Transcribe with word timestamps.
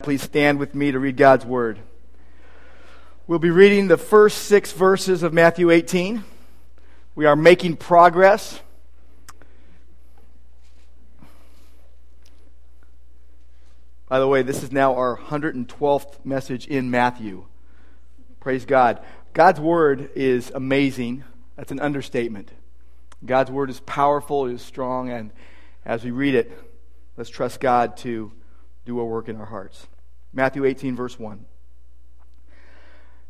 Please 0.00 0.22
stand 0.22 0.60
with 0.60 0.76
me 0.76 0.92
to 0.92 0.98
read 1.00 1.16
God's 1.16 1.44
Word. 1.44 1.80
We'll 3.26 3.40
be 3.40 3.50
reading 3.50 3.88
the 3.88 3.98
first 3.98 4.44
six 4.44 4.70
verses 4.70 5.24
of 5.24 5.32
Matthew 5.32 5.70
18. 5.70 6.22
We 7.16 7.26
are 7.26 7.34
making 7.34 7.78
progress. 7.78 8.60
By 14.08 14.20
the 14.20 14.28
way, 14.28 14.42
this 14.42 14.62
is 14.62 14.70
now 14.70 14.94
our 14.94 15.16
112th 15.16 16.24
message 16.24 16.68
in 16.68 16.92
Matthew. 16.92 17.46
Praise 18.38 18.64
God. 18.64 19.02
God's 19.32 19.58
Word 19.58 20.10
is 20.14 20.52
amazing. 20.54 21.24
That's 21.56 21.72
an 21.72 21.80
understatement. 21.80 22.52
God's 23.26 23.50
Word 23.50 23.68
is 23.68 23.80
powerful, 23.80 24.46
it 24.46 24.54
is 24.54 24.62
strong, 24.62 25.10
and 25.10 25.32
as 25.84 26.04
we 26.04 26.12
read 26.12 26.36
it, 26.36 26.56
let's 27.16 27.30
trust 27.30 27.58
God 27.58 27.96
to 27.98 28.30
do 28.88 28.98
a 28.98 29.04
work 29.04 29.28
in 29.28 29.36
our 29.36 29.46
hearts. 29.46 29.86
Matthew 30.32 30.64
18, 30.64 30.96
verse 30.96 31.18
1. 31.18 31.44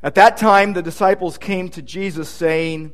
At 0.05 0.15
that 0.15 0.37
time, 0.37 0.73
the 0.73 0.83
disciples 0.83 1.37
came 1.37 1.69
to 1.71 1.83
Jesus 1.83 2.29
saying, 2.29 2.93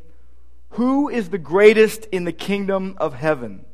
Who 0.71 1.11
is 1.11 1.29
the 1.29 1.39
greatest 1.39 2.07
in 2.07 2.25
the 2.25 2.33
kingdom 2.33 2.97
of 2.97 3.13
heaven? 3.13 3.67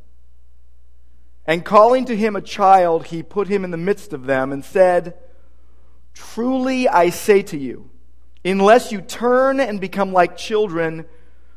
And 1.46 1.64
calling 1.64 2.04
to 2.06 2.16
him 2.16 2.34
a 2.34 2.42
child, 2.42 3.06
he 3.06 3.22
put 3.22 3.46
him 3.46 3.62
in 3.64 3.70
the 3.70 3.76
midst 3.76 4.12
of 4.12 4.26
them 4.26 4.50
and 4.50 4.64
said, 4.64 5.14
Truly 6.12 6.88
I 6.88 7.10
say 7.10 7.42
to 7.42 7.56
you, 7.56 7.90
unless 8.45 8.90
you 8.90 9.00
turn 9.00 9.60
and 9.60 9.80
become 9.80 10.12
like 10.12 10.36
children, 10.36 11.06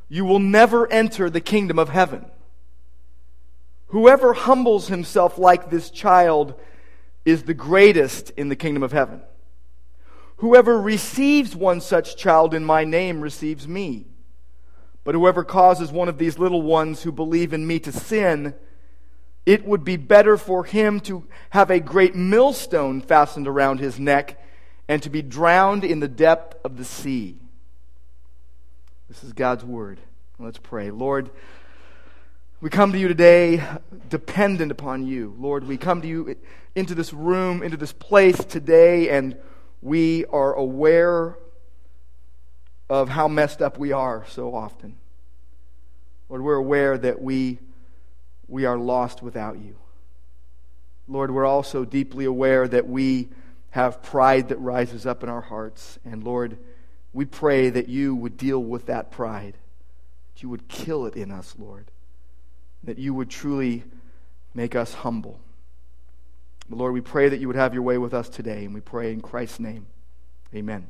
you 0.08 0.24
will 0.24 0.40
never 0.40 0.92
enter 0.92 1.32
the 1.32 1.42
kingdom 1.42 1.80
of 1.80 1.90
heaven. 1.90 2.26
Whoever 3.88 4.34
humbles 4.34 4.88
himself 4.88 5.40
like 5.40 5.72
this 5.72 5.90
child 5.90 6.54
is 7.26 7.44
the 7.44 7.54
greatest 7.54 8.32
in 8.32 8.50
the 8.50 8.56
kingdom 8.56 8.84
of 8.84 8.92
heaven. 8.92 9.22
Whoever 10.38 10.80
receives 10.80 11.56
one 11.56 11.80
such 11.80 12.18
child 12.18 12.54
in 12.54 12.66
my 12.66 12.84
name 12.84 13.22
receives 13.22 13.68
me. 13.68 14.08
But 15.04 15.16
whoever 15.16 15.44
causes 15.44 15.92
one 15.92 16.10
of 16.10 16.18
these 16.18 16.40
little 16.40 16.62
ones 16.62 17.04
who 17.04 17.12
believe 17.12 17.54
in 17.54 17.68
me 17.68 17.80
to 17.80 17.92
sin, 17.92 18.54
it 19.46 19.66
would 19.66 19.84
be 19.84 19.98
better 19.98 20.38
for 20.38 20.64
him 20.64 21.00
to 21.02 21.28
have 21.50 21.70
a 21.70 21.80
great 21.80 22.16
millstone 22.16 23.02
fastened 23.02 23.48
around 23.48 23.80
his 23.80 24.00
neck 24.00 24.40
and 24.88 25.02
to 25.04 25.10
be 25.10 25.22
drowned 25.22 25.84
in 25.84 26.00
the 26.00 26.08
depth 26.08 26.58
of 26.64 26.78
the 26.78 26.86
sea. 26.86 27.38
This 29.08 29.24
is 29.24 29.34
God's 29.34 29.64
word. 29.64 30.00
Let's 30.40 30.58
pray. 30.58 30.92
Lord, 30.92 31.30
we 32.64 32.70
come 32.70 32.94
to 32.94 32.98
you 32.98 33.10
today 33.10 33.62
dependent 34.08 34.72
upon 34.72 35.06
you. 35.06 35.36
Lord, 35.38 35.68
we 35.68 35.76
come 35.76 36.02
to 36.02 36.08
you 36.08 36.38
into 36.76 36.96
this 36.96 37.12
room, 37.12 37.62
into 37.62 37.76
this 37.76 37.92
place 37.92 38.38
today, 38.38 39.10
and 39.10 39.36
we 39.82 40.24
are 40.28 40.54
aware 40.54 41.38
of 42.90 43.10
how 43.10 43.28
messed 43.28 43.62
up 43.62 43.78
we 43.78 43.92
are 43.92 44.26
so 44.30 44.56
often. 44.56 44.96
Lord, 46.30 46.42
we're 46.42 46.56
aware 46.56 46.98
that 46.98 47.22
we, 47.22 47.60
we 48.48 48.64
are 48.64 48.78
lost 48.78 49.22
without 49.22 49.60
you. 49.60 49.76
Lord, 51.06 51.32
we're 51.32 51.46
also 51.46 51.84
deeply 51.84 52.24
aware 52.24 52.66
that 52.66 52.88
we 52.88 53.28
have 53.72 54.02
pride 54.02 54.48
that 54.48 54.58
rises 54.60 55.06
up 55.06 55.22
in 55.22 55.28
our 55.28 55.42
hearts. 55.42 56.00
And 56.06 56.24
Lord, 56.24 56.58
we 57.12 57.26
pray 57.26 57.70
that 57.72 57.90
you 57.90 58.16
would 58.16 58.38
deal 58.38 58.64
with 58.64 58.86
that 58.86 59.12
pride, 59.12 59.58
that 60.34 60.44
you 60.44 60.48
would 60.48 60.70
kill 60.70 61.06
it 61.06 61.18
in 61.18 61.30
us, 61.30 61.56
Lord 61.60 61.90
that 62.84 62.98
you 62.98 63.14
would 63.14 63.30
truly 63.30 63.84
make 64.54 64.76
us 64.76 64.94
humble. 64.94 65.40
But 66.70 66.78
Lord, 66.78 66.94
we 66.94 67.02
pray 67.02 67.30
that 67.30 67.40
you 67.40 67.48
would 67.48 67.56
have 67.56 67.74
your 67.74 67.84
way 67.84 67.98
with 67.98 68.14
us 68.14 68.30
today, 68.30 68.66
and 68.66 68.74
we 68.74 68.82
pray 68.82 69.12
in 69.12 69.22
Christ's 69.22 69.60
name. 69.60 69.88
Amen. 70.54 70.88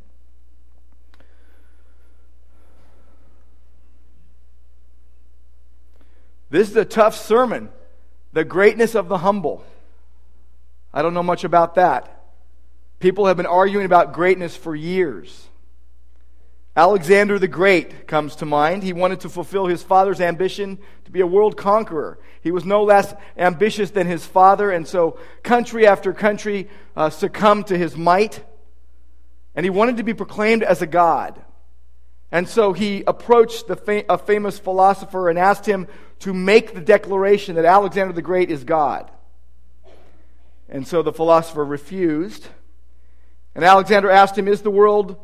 This 6.50 6.70
is 6.70 6.76
a 6.76 6.86
tough 6.86 7.16
sermon. 7.16 7.70
The 8.34 8.44
greatness 8.44 8.94
of 8.94 9.08
the 9.08 9.20
humble. 9.20 9.64
I 10.94 11.02
don't 11.02 11.14
know 11.14 11.24
much 11.24 11.44
about 11.44 11.76
that. 11.76 12.24
People 13.00 13.26
have 13.26 13.38
been 13.38 13.48
arguing 13.48 13.86
about 13.86 14.14
greatness 14.14 14.56
for 14.56 14.76
years. 14.76 15.48
Alexander 16.75 17.38
the 17.38 17.47
Great 17.47 18.07
comes 18.07 18.35
to 18.38 18.45
mind. 18.45 18.81
He 18.81 18.94
wanted 18.94 19.19
to 19.22 19.29
fulfill 19.29 19.67
his 19.67 19.84
father's 19.84 20.19
ambition 20.19 20.79
to 21.06 21.11
be 21.11 21.22
a 21.22 21.28
world 21.28 21.56
conqueror. 21.56 22.17
He 22.41 22.51
was 22.51 22.66
no 22.66 22.84
less 22.84 23.13
ambitious 23.38 23.91
than 23.91 24.07
his 24.07 24.25
father, 24.25 24.72
and 24.72 24.88
so 24.88 25.19
country 25.44 25.85
after 25.85 26.13
country 26.13 26.69
uh, 26.95 27.11
succumbed 27.11 27.67
to 27.67 27.78
his 27.78 27.95
might. 27.95 28.44
And 29.56 29.63
he 29.63 29.69
wanted 29.69 29.97
to 29.97 30.03
be 30.03 30.16
proclaimed 30.16 30.63
as 30.63 30.81
a 30.81 30.88
god. 30.88 31.39
And 32.31 32.50
so 32.50 32.73
he 32.73 33.03
approached 33.05 33.66
a 33.69 34.17
famous 34.17 34.57
philosopher 34.57 35.29
and 35.29 35.38
asked 35.38 35.67
him 35.67 35.88
to 36.19 36.34
make 36.34 36.73
the 36.73 36.81
declaration 36.81 37.55
that 37.55 37.66
Alexander 37.66 38.13
the 38.13 38.23
Great 38.23 38.50
is 38.50 38.63
God. 38.63 39.11
And 40.67 40.88
so 40.88 41.03
the 41.03 41.13
philosopher 41.13 41.63
refused. 41.63 42.47
And 43.53 43.63
Alexander 43.63 44.09
asked 44.09 44.35
him, 44.35 44.47
Is 44.47 44.63
the 44.63 44.72
world 44.72 45.19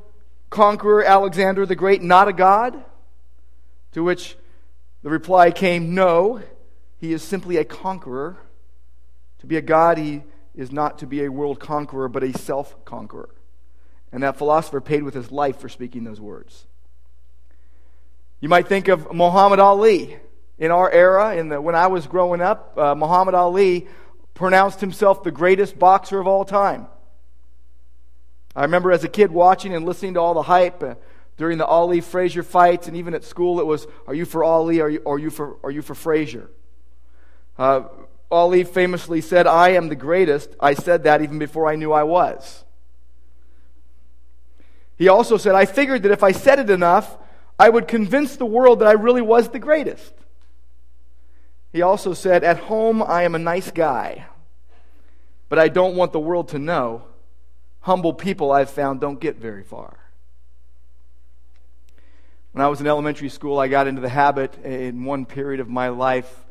conqueror 0.49 1.03
Alexander 1.03 1.65
the 1.65 1.75
Great 1.75 2.01
not 2.01 2.27
a 2.27 2.33
god? 2.33 2.83
To 3.93 4.03
which 4.03 4.37
the 5.01 5.09
reply 5.09 5.51
came, 5.51 5.93
No, 5.93 6.41
he 6.97 7.13
is 7.13 7.23
simply 7.23 7.57
a 7.57 7.65
conqueror. 7.65 8.37
To 9.39 9.47
be 9.47 9.55
a 9.55 9.61
god, 9.61 9.97
he 9.97 10.23
is 10.55 10.71
not 10.71 10.99
to 10.99 11.07
be 11.07 11.23
a 11.23 11.31
world 11.31 11.59
conqueror, 11.59 12.09
but 12.09 12.23
a 12.23 12.37
self 12.37 12.83
conqueror. 12.85 13.29
And 14.11 14.23
that 14.23 14.37
philosopher 14.37 14.81
paid 14.81 15.03
with 15.03 15.13
his 15.13 15.31
life 15.31 15.59
for 15.59 15.69
speaking 15.69 16.03
those 16.03 16.19
words. 16.19 16.66
You 18.39 18.49
might 18.49 18.67
think 18.67 18.87
of 18.87 19.13
Muhammad 19.13 19.59
Ali. 19.59 20.17
In 20.57 20.71
our 20.71 20.91
era, 20.91 21.37
in 21.37 21.47
the, 21.47 21.61
when 21.61 21.75
I 21.75 21.87
was 21.87 22.05
growing 22.05 22.41
up, 22.41 22.77
uh, 22.77 22.93
Muhammad 22.93 23.33
Ali 23.33 23.87
pronounced 24.33 24.81
himself 24.81 25.23
the 25.23 25.31
greatest 25.31 25.79
boxer 25.79 26.19
of 26.19 26.27
all 26.27 26.43
time. 26.43 26.87
I 28.59 28.64
remember 28.64 28.92
as 28.92 29.06
a 29.06 29.08
kid 29.08 29.31
watching 29.31 29.74
and 29.74 29.86
listening 29.86 30.16
to 30.16 30.20
all 30.20 30.34
the 30.34 30.42
hype 30.42 30.84
uh, 30.84 30.96
during 31.38 31.58
the 31.58 31.66
Ali 31.66 32.02
Frazier 32.02 32.44
fights, 32.44 32.90
and 32.90 32.97
even 32.97 33.14
at 33.14 33.24
school, 33.24 33.62
it 33.62 33.66
was, 33.66 33.88
"Are 34.06 34.14
you 34.14 34.25
for 34.25 34.44
Ali? 34.44 34.81
Are 34.81 34.90
you, 34.90 35.02
are 35.06 35.18
you 35.18 35.30
for 35.30 35.56
are 35.64 35.72
you 35.72 35.81
for 35.81 35.96
Frazier?" 35.96 36.52
Uh, 37.58 37.84
Ali 38.30 38.66
famously 38.66 39.22
said, 39.22 39.47
"I 39.47 39.70
am 39.70 39.88
the 39.88 39.96
greatest." 39.96 40.58
I 40.59 40.74
said 40.74 41.03
that 41.03 41.22
even 41.22 41.40
before 41.40 41.72
I 41.72 41.78
knew 41.78 41.94
I 41.94 42.03
was. 42.03 42.66
He 44.97 45.08
also 45.08 45.38
said, 45.38 45.56
"I 45.56 45.64
figured 45.64 46.03
that 46.03 46.12
if 46.12 46.22
I 46.22 46.34
said 46.34 46.59
it 46.59 46.70
enough, 46.70 47.18
I 47.58 47.70
would 47.70 47.88
convince 47.88 48.36
the 48.36 48.46
world 48.46 48.80
that 48.80 48.90
I 48.90 48.91
really 48.91 49.22
was 49.22 49.47
the 49.47 49.59
greatest." 49.59 50.14
He 51.72 51.81
also 51.81 52.14
said, 52.14 52.44
"At 52.44 52.58
home, 52.58 53.02
I 53.02 53.24
am 53.24 53.36
a 53.36 53.40
nice 53.40 53.72
guy, 53.72 54.26
but 55.47 55.59
I 55.59 55.70
don't 55.70 55.96
want 55.96 56.12
the 56.12 56.20
world 56.20 56.50
to 56.50 56.59
know." 56.59 57.03
Humble 57.81 58.13
people 58.13 58.51
I've 58.51 58.69
found 58.69 59.01
don't 59.01 59.19
get 59.19 59.38
very 59.38 59.63
far. 59.63 59.97
When 62.51 62.66
I 62.66 62.67
was 62.67 62.81
in 62.81 62.88
elementary 62.88 63.29
school, 63.29 63.59
I 63.59 63.67
got 63.67 63.88
into 63.88 64.01
the 64.01 64.09
habit 64.09 64.57
in 64.66 65.06
one 65.06 65.25
period 65.25 65.59
of 65.59 65.69
my 65.69 65.90
life 65.90 66.45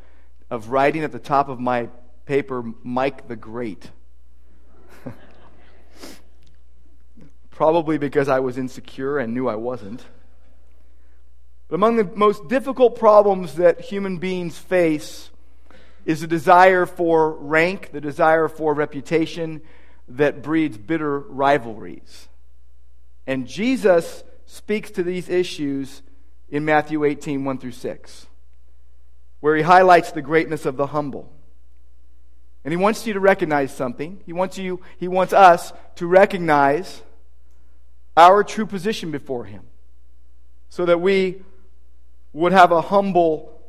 of 0.49 0.69
writing 0.69 1.03
at 1.03 1.11
the 1.11 1.19
top 1.19 1.49
of 1.49 1.59
my 1.59 1.89
paper, 2.25 2.63
Mike 2.83 3.27
the 3.27 3.35
Great. 3.35 3.91
Probably 7.51 7.97
because 7.97 8.29
I 8.29 8.39
was 8.39 8.57
insecure 8.57 9.19
and 9.19 9.33
knew 9.33 9.49
I 9.49 9.55
wasn't. 9.55 10.05
But 11.67 11.75
among 11.75 11.97
the 11.97 12.05
most 12.15 12.47
difficult 12.47 12.97
problems 12.97 13.55
that 13.55 13.81
human 13.81 14.17
beings 14.17 14.57
face 14.57 15.29
is 16.05 16.21
the 16.21 16.27
desire 16.27 16.85
for 16.85 17.33
rank, 17.33 17.91
the 17.91 18.01
desire 18.01 18.47
for 18.47 18.73
reputation, 18.73 19.61
that 20.09 20.41
breeds 20.41 20.77
bitter 20.77 21.19
rivalries. 21.19 22.27
And 23.27 23.47
Jesus 23.47 24.23
speaks 24.45 24.91
to 24.91 25.03
these 25.03 25.29
issues 25.29 26.01
in 26.49 26.65
Matthew 26.65 27.03
18, 27.03 27.45
1 27.45 27.57
through 27.59 27.71
6, 27.71 28.27
where 29.39 29.55
he 29.55 29.61
highlights 29.61 30.11
the 30.11 30.21
greatness 30.21 30.65
of 30.65 30.77
the 30.77 30.87
humble. 30.87 31.31
And 32.63 32.71
he 32.71 32.77
wants 32.77 33.05
you 33.05 33.13
to 33.13 33.19
recognize 33.19 33.73
something. 33.73 34.21
He 34.25 34.33
wants 34.33 34.57
you, 34.57 34.81
he 34.97 35.07
wants 35.07 35.31
us 35.33 35.71
to 35.95 36.07
recognize 36.07 37.03
our 38.17 38.43
true 38.43 38.65
position 38.65 39.11
before 39.11 39.45
him 39.45 39.63
so 40.69 40.85
that 40.85 40.99
we 40.99 41.43
would 42.33 42.51
have 42.51 42.71
a 42.71 42.81
humble 42.81 43.61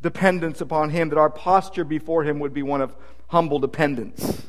dependence 0.00 0.60
upon 0.60 0.90
him, 0.90 1.08
that 1.08 1.18
our 1.18 1.30
posture 1.30 1.84
before 1.84 2.24
him 2.24 2.38
would 2.38 2.54
be 2.54 2.62
one 2.62 2.80
of 2.80 2.96
humble 3.28 3.58
dependence. 3.58 4.48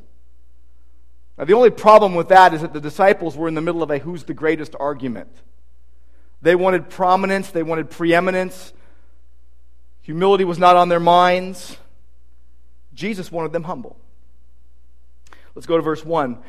Now, 1.39 1.45
the 1.45 1.53
only 1.53 1.69
problem 1.69 2.15
with 2.15 2.27
that 2.27 2.53
is 2.53 2.61
that 2.61 2.73
the 2.73 2.81
disciples 2.81 3.37
were 3.37 3.47
in 3.47 3.53
the 3.53 3.61
middle 3.61 3.81
of 3.81 3.89
a 3.89 3.97
who's 3.97 4.25
the 4.25 4.33
greatest 4.33 4.75
argument. 4.77 5.29
They 6.41 6.53
wanted 6.53 6.89
prominence, 6.89 7.49
they 7.49 7.63
wanted 7.63 7.89
preeminence. 7.89 8.73
Humility 10.01 10.43
was 10.43 10.59
not 10.59 10.75
on 10.75 10.89
their 10.89 10.99
minds. 10.99 11.77
Jesus 12.93 13.31
wanted 13.31 13.53
them 13.53 13.63
humble. 13.63 13.97
Let's 15.55 15.65
go 15.65 15.77
to 15.77 15.81
verse 15.83 16.03
1. 16.03 16.39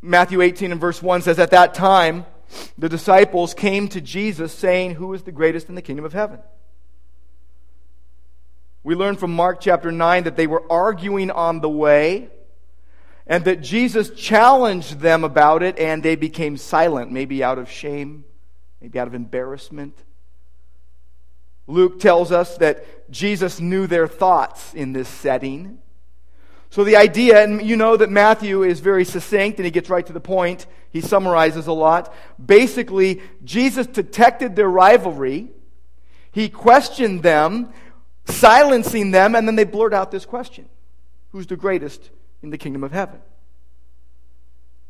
Matthew 0.00 0.40
18 0.40 0.72
and 0.72 0.80
verse 0.80 1.00
1 1.00 1.22
says, 1.22 1.38
At 1.38 1.52
that 1.52 1.72
time, 1.72 2.26
the 2.76 2.88
disciples 2.88 3.54
came 3.54 3.86
to 3.88 4.00
Jesus 4.00 4.52
saying, 4.52 4.96
Who 4.96 5.14
is 5.14 5.22
the 5.22 5.30
greatest 5.30 5.68
in 5.68 5.76
the 5.76 5.82
kingdom 5.82 6.04
of 6.04 6.14
heaven? 6.14 6.40
We 8.82 8.96
learn 8.96 9.16
from 9.16 9.32
Mark 9.36 9.60
chapter 9.60 9.92
9 9.92 10.24
that 10.24 10.36
they 10.36 10.48
were 10.48 10.64
arguing 10.70 11.30
on 11.30 11.60
the 11.60 11.68
way 11.68 12.30
and 13.26 13.44
that 13.44 13.60
Jesus 13.60 14.10
challenged 14.10 15.00
them 15.00 15.24
about 15.24 15.62
it 15.62 15.78
and 15.78 16.02
they 16.02 16.16
became 16.16 16.56
silent, 16.56 17.12
maybe 17.12 17.42
out 17.42 17.58
of 17.58 17.70
shame, 17.70 18.24
maybe 18.80 18.98
out 18.98 19.06
of 19.06 19.14
embarrassment. 19.14 19.96
Luke 21.66 22.00
tells 22.00 22.32
us 22.32 22.56
that 22.58 23.10
Jesus 23.10 23.60
knew 23.60 23.86
their 23.86 24.08
thoughts 24.08 24.74
in 24.74 24.92
this 24.92 25.08
setting. 25.08 25.78
So 26.70 26.84
the 26.84 26.96
idea, 26.96 27.44
and 27.44 27.62
you 27.62 27.76
know 27.76 27.96
that 27.96 28.10
Matthew 28.10 28.62
is 28.62 28.80
very 28.80 29.04
succinct 29.04 29.58
and 29.58 29.64
he 29.64 29.70
gets 29.70 29.88
right 29.88 30.06
to 30.06 30.12
the 30.12 30.20
point, 30.20 30.66
he 30.90 31.00
summarizes 31.00 31.66
a 31.66 31.72
lot. 31.72 32.12
Basically, 32.44 33.20
Jesus 33.44 33.86
detected 33.86 34.56
their 34.56 34.68
rivalry, 34.68 35.50
he 36.32 36.48
questioned 36.48 37.22
them, 37.22 37.72
silencing 38.24 39.10
them, 39.10 39.34
and 39.34 39.46
then 39.46 39.54
they 39.54 39.64
blurt 39.64 39.94
out 39.94 40.10
this 40.10 40.24
question 40.24 40.68
Who's 41.30 41.46
the 41.46 41.56
greatest 41.56 42.10
in 42.42 42.50
the 42.50 42.58
kingdom 42.58 42.84
of 42.84 42.92
heaven? 42.92 43.20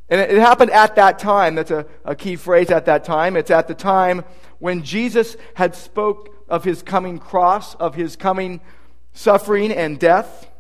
And 0.09 0.21
it, 0.21 0.37
happened 0.39 0.71
at 0.71 0.97
that 0.97 1.19
time. 1.19 1.55
That's 1.55 1.71
a, 1.71 1.87
a 2.05 2.15
key 2.15 2.37
phrase 2.37 2.71
at 2.71 2.85
that 2.85 3.05
time. 3.05 3.35
It's 3.37 3.51
at 3.51 3.67
the 3.67 3.75
time 3.75 4.25
when 4.59 4.83
Jesus 4.83 5.37
had 5.55 5.75
spoke 5.75 6.45
of 6.49 6.65
his 6.65 6.83
coming 6.83 7.19
cross, 7.19 7.75
of 7.77 7.95
his 7.95 8.15
coming 8.15 8.61
suffering 9.15 9.73
and 9.73 9.99
death. 9.99 10.51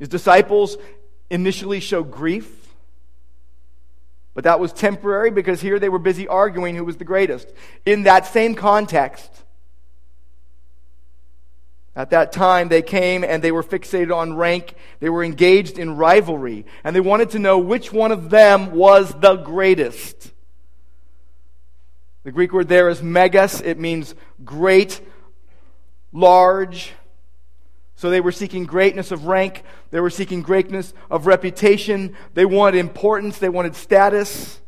His 0.00 0.08
disciples 0.08 0.76
initially 1.30 1.78
show 1.78 2.02
grief. 2.02 2.74
But 4.34 4.44
that 4.44 4.58
was 4.58 4.72
temporary 4.72 5.30
because 5.30 5.60
here 5.60 5.78
they 5.78 5.88
were 5.88 5.98
busy 5.98 6.26
arguing 6.26 6.74
who 6.74 6.84
was 6.84 6.96
the 6.96 7.04
greatest. 7.04 7.48
In 7.86 8.04
that 8.04 8.26
same 8.26 8.54
context, 8.54 9.30
at 11.96 12.10
that 12.10 12.30
time, 12.32 12.68
they 12.68 12.82
came 12.82 13.24
and 13.24 13.42
they 13.42 13.50
were 13.50 13.64
fixated 13.64 14.14
on 14.14 14.34
rank. 14.34 14.74
They 15.00 15.10
were 15.10 15.24
engaged 15.24 15.78
in 15.78 15.96
rivalry. 15.96 16.64
And 16.84 16.94
they 16.94 17.00
wanted 17.00 17.30
to 17.30 17.38
know 17.38 17.58
which 17.58 17.92
one 17.92 18.12
of 18.12 18.30
them 18.30 18.72
was 18.72 19.12
the 19.20 19.36
greatest. 19.36 20.32
The 22.22 22.32
Greek 22.32 22.52
word 22.52 22.68
there 22.68 22.88
is 22.88 23.02
megas. 23.02 23.60
It 23.60 23.78
means 23.78 24.14
great, 24.44 25.00
large. 26.12 26.92
So 27.96 28.08
they 28.08 28.20
were 28.20 28.32
seeking 28.32 28.64
greatness 28.64 29.10
of 29.10 29.26
rank. 29.26 29.64
They 29.90 30.00
were 30.00 30.10
seeking 30.10 30.42
greatness 30.42 30.94
of 31.10 31.26
reputation. 31.26 32.14
They 32.34 32.46
wanted 32.46 32.78
importance. 32.78 33.38
They 33.38 33.48
wanted 33.48 33.74
status. 33.74 34.60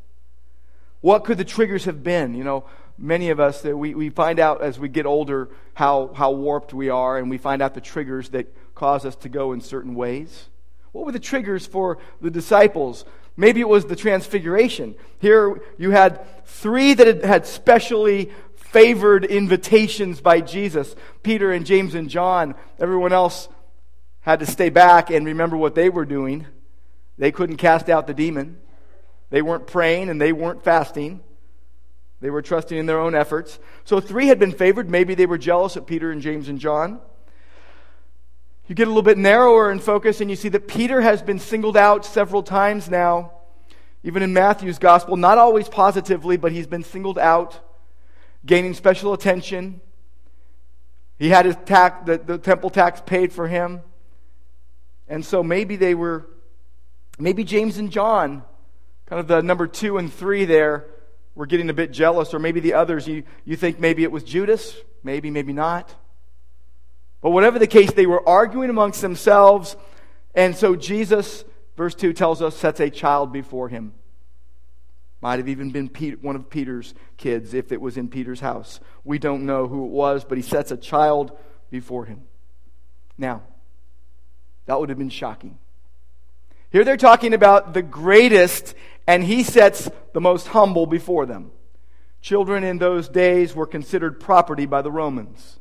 What 1.00 1.24
could 1.24 1.38
the 1.38 1.44
triggers 1.44 1.84
have 1.84 2.02
been? 2.02 2.34
You 2.34 2.44
know, 2.44 2.64
many 2.98 3.30
of 3.30 3.40
us, 3.40 3.62
that 3.62 3.76
we, 3.76 3.94
we 3.94 4.10
find 4.10 4.38
out 4.38 4.62
as 4.62 4.78
we 4.78 4.88
get 4.88 5.06
older 5.06 5.48
how, 5.74 6.12
how 6.14 6.32
warped 6.32 6.72
we 6.72 6.88
are, 6.88 7.18
and 7.18 7.30
we 7.30 7.38
find 7.38 7.62
out 7.62 7.74
the 7.74 7.80
triggers 7.80 8.30
that 8.30 8.54
cause 8.74 9.04
us 9.04 9.16
to 9.16 9.28
go 9.28 9.52
in 9.52 9.60
certain 9.60 9.94
ways. 9.94 10.48
What 10.92 11.06
were 11.06 11.12
the 11.12 11.18
triggers 11.18 11.66
for 11.66 11.98
the 12.20 12.30
disciples? 12.30 13.04
Maybe 13.36 13.60
it 13.60 13.68
was 13.68 13.86
the 13.86 13.96
transfiguration. 13.96 14.94
Here 15.18 15.60
you 15.78 15.90
had 15.90 16.46
three 16.46 16.94
that 16.94 17.24
had, 17.24 17.46
specially 17.46 18.30
favored 18.56 19.24
invitations 19.24 20.20
by 20.22 20.40
Jesus 20.40 20.96
Peter 21.22 21.52
and 21.52 21.66
James 21.66 21.94
and 21.94 22.08
John. 22.08 22.54
Everyone 22.78 23.12
else 23.12 23.48
had 24.20 24.40
to 24.40 24.46
stay 24.46 24.70
back 24.70 25.10
and 25.10 25.26
remember 25.26 25.56
what 25.56 25.74
they 25.74 25.90
were 25.90 26.06
doing. 26.06 26.46
They 27.18 27.32
couldn't 27.32 27.56
cast 27.56 27.88
out 27.88 28.06
the 28.06 28.14
demon, 28.14 28.58
they 29.30 29.42
weren't 29.42 29.66
praying 29.66 30.08
and 30.08 30.20
they 30.20 30.32
weren't 30.32 30.62
fasting. 30.62 31.20
They 32.22 32.30
were 32.30 32.40
trusting 32.40 32.78
in 32.78 32.86
their 32.86 33.00
own 33.00 33.16
efforts. 33.16 33.58
So 33.84 34.00
three 34.00 34.28
had 34.28 34.38
been 34.38 34.52
favored. 34.52 34.88
Maybe 34.88 35.16
they 35.16 35.26
were 35.26 35.38
jealous 35.38 35.74
of 35.74 35.86
Peter 35.86 36.12
and 36.12 36.22
James 36.22 36.48
and 36.48 36.60
John. 36.60 37.00
You 38.68 38.76
get 38.76 38.86
a 38.86 38.90
little 38.90 39.02
bit 39.02 39.18
narrower 39.18 39.72
in 39.72 39.80
focus 39.80 40.20
and 40.20 40.30
you 40.30 40.36
see 40.36 40.48
that 40.50 40.68
Peter 40.68 41.00
has 41.00 41.20
been 41.20 41.40
singled 41.40 41.76
out 41.76 42.06
several 42.06 42.44
times 42.44 42.88
now, 42.88 43.32
even 44.04 44.22
in 44.22 44.32
Matthew's 44.32 44.78
gospel, 44.78 45.16
not 45.16 45.36
always 45.36 45.68
positively, 45.68 46.36
but 46.36 46.52
he's 46.52 46.68
been 46.68 46.84
singled 46.84 47.18
out, 47.18 47.58
gaining 48.46 48.74
special 48.74 49.12
attention. 49.12 49.80
He 51.18 51.28
had 51.28 51.44
his 51.44 51.56
tax, 51.66 52.06
the, 52.06 52.18
the 52.18 52.38
temple 52.38 52.70
tax 52.70 53.02
paid 53.04 53.32
for 53.32 53.48
him. 53.48 53.80
And 55.08 55.26
so 55.26 55.42
maybe 55.42 55.74
they 55.74 55.96
were, 55.96 56.28
maybe 57.18 57.42
James 57.42 57.78
and 57.78 57.90
John, 57.90 58.44
kind 59.06 59.18
of 59.18 59.26
the 59.26 59.42
number 59.42 59.66
two 59.66 59.98
and 59.98 60.10
three 60.10 60.44
there, 60.44 60.86
were 61.34 61.46
getting 61.46 61.70
a 61.70 61.74
bit 61.74 61.92
jealous, 61.92 62.34
or 62.34 62.38
maybe 62.38 62.60
the 62.60 62.74
others, 62.74 63.06
you, 63.06 63.22
you 63.44 63.56
think 63.56 63.80
maybe 63.80 64.02
it 64.02 64.12
was 64.12 64.22
Judas, 64.22 64.76
maybe, 65.02 65.30
maybe 65.30 65.52
not. 65.52 65.94
But 67.20 67.30
whatever 67.30 67.58
the 67.58 67.66
case, 67.66 67.92
they 67.92 68.06
were 68.06 68.26
arguing 68.28 68.70
amongst 68.70 69.00
themselves, 69.00 69.76
and 70.34 70.56
so 70.56 70.76
Jesus, 70.76 71.44
verse 71.76 71.94
2 71.94 72.12
tells 72.12 72.42
us, 72.42 72.56
sets 72.56 72.80
a 72.80 72.90
child 72.90 73.32
before 73.32 73.68
him. 73.68 73.94
Might 75.20 75.38
have 75.38 75.48
even 75.48 75.70
been 75.70 75.88
Peter, 75.88 76.16
one 76.20 76.34
of 76.34 76.50
Peter's 76.50 76.94
kids 77.16 77.54
if 77.54 77.70
it 77.70 77.80
was 77.80 77.96
in 77.96 78.08
Peter's 78.08 78.40
house. 78.40 78.80
We 79.04 79.18
don't 79.18 79.46
know 79.46 79.68
who 79.68 79.84
it 79.84 79.90
was, 79.90 80.24
but 80.24 80.36
he 80.36 80.42
sets 80.42 80.72
a 80.72 80.76
child 80.76 81.38
before 81.70 82.06
him. 82.06 82.22
Now, 83.16 83.42
that 84.66 84.80
would 84.80 84.88
have 84.88 84.98
been 84.98 85.10
shocking. 85.10 85.58
Here 86.72 86.84
they're 86.84 86.96
talking 86.96 87.34
about 87.34 87.74
the 87.74 87.82
greatest 87.82 88.74
and 89.06 89.22
he 89.22 89.42
sets 89.42 89.90
the 90.14 90.20
most 90.22 90.48
humble 90.48 90.86
before 90.86 91.26
them. 91.26 91.50
Children 92.22 92.64
in 92.64 92.78
those 92.78 93.10
days 93.10 93.54
were 93.54 93.66
considered 93.66 94.18
property 94.18 94.64
by 94.64 94.80
the 94.80 94.90
Romans. 94.90 95.58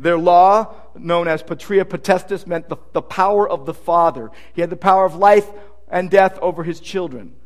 Their 0.00 0.18
law, 0.18 0.74
known 0.96 1.28
as 1.28 1.42
patria 1.42 1.84
potestas, 1.84 2.46
meant 2.46 2.68
the, 2.68 2.78
the 2.92 3.02
power 3.02 3.48
of 3.48 3.64
the 3.64 3.74
father. 3.74 4.30
He 4.54 4.60
had 4.60 4.70
the 4.70 4.76
power 4.76 5.04
of 5.04 5.14
life 5.14 5.48
and 5.88 6.10
death 6.10 6.36
over 6.40 6.64
his 6.64 6.80
children. 6.80 7.36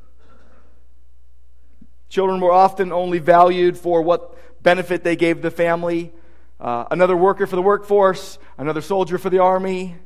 Children 2.09 2.41
were 2.41 2.53
often 2.53 2.91
only 2.91 3.19
valued 3.19 3.77
for 3.77 4.01
what 4.01 4.35
benefit 4.63 5.05
they 5.05 5.17
gave 5.17 5.43
the 5.43 5.51
family. 5.51 6.13
Uh, 6.61 6.85
another 6.91 7.17
worker 7.17 7.47
for 7.47 7.57
the 7.57 7.63
workforce, 7.63 8.39
another 8.57 8.81
soldier 8.81 9.19
for 9.19 9.31
the 9.31 9.41
army, 9.41 9.97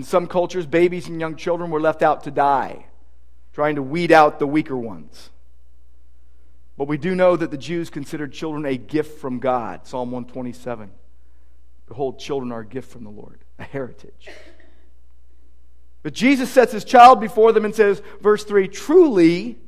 in 0.00 0.04
some 0.04 0.26
cultures, 0.26 0.64
babies 0.64 1.08
and 1.08 1.20
young 1.20 1.36
children 1.36 1.70
were 1.70 1.78
left 1.78 2.00
out 2.00 2.24
to 2.24 2.30
die, 2.30 2.86
trying 3.52 3.74
to 3.74 3.82
weed 3.82 4.10
out 4.10 4.38
the 4.38 4.46
weaker 4.46 4.74
ones. 4.74 5.28
But 6.78 6.88
we 6.88 6.96
do 6.96 7.14
know 7.14 7.36
that 7.36 7.50
the 7.50 7.58
Jews 7.58 7.90
considered 7.90 8.32
children 8.32 8.64
a 8.64 8.78
gift 8.78 9.20
from 9.20 9.40
God. 9.40 9.86
Psalm 9.86 10.10
127. 10.10 10.90
Behold, 11.86 12.18
children 12.18 12.50
are 12.50 12.60
a 12.60 12.66
gift 12.66 12.90
from 12.90 13.04
the 13.04 13.10
Lord, 13.10 13.40
a 13.58 13.64
heritage. 13.64 14.30
But 16.02 16.14
Jesus 16.14 16.50
sets 16.50 16.72
his 16.72 16.84
child 16.84 17.20
before 17.20 17.52
them 17.52 17.66
and 17.66 17.74
says, 17.74 18.00
verse 18.22 18.42
3 18.44 18.68
Truly, 18.68 19.58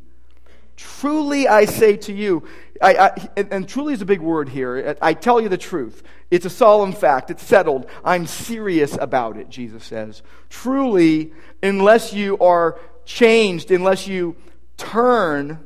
truly 0.77 1.49
I 1.49 1.65
say 1.65 1.97
to 1.99 2.13
you, 2.13 2.47
I, 2.81 2.95
I, 2.95 3.29
and, 3.37 3.53
and, 3.53 3.69
truly 3.69 3.95
is 3.95 4.03
a 4.03 4.07
big 4.07 4.21
word 4.21 4.49
here. 4.49 4.97
I 5.01 5.15
tell 5.15 5.41
you 5.41 5.49
the 5.49 5.59
truth. 5.59 6.03
It's 6.31 6.47
a 6.47 6.51
solemn 6.51 6.93
fact. 6.93 7.31
It's 7.31 7.45
settled. 7.45 7.87
I'm 8.05 8.27
serious 8.27 8.97
about 9.01 9.37
it, 9.37 9.49
Jesus 9.49 9.85
says. 9.85 10.23
Truly, 10.49 11.33
unless 11.63 12.13
you 12.13 12.39
are 12.39 12.81
changed, 13.05 13.71
unless 13.71 14.09
you 14.09 14.35
turn 14.77 15.61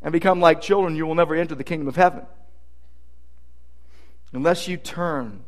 and 0.00 0.12
become 0.12 0.40
like 0.40 0.62
children, 0.62 0.96
you 0.96 1.06
will 1.06 1.14
never 1.14 1.34
enter 1.34 1.54
the 1.54 1.64
kingdom 1.64 1.88
of 1.88 1.96
heaven. 1.96 2.22
Unless 4.32 4.68
you 4.68 4.78
turn, 4.78 5.44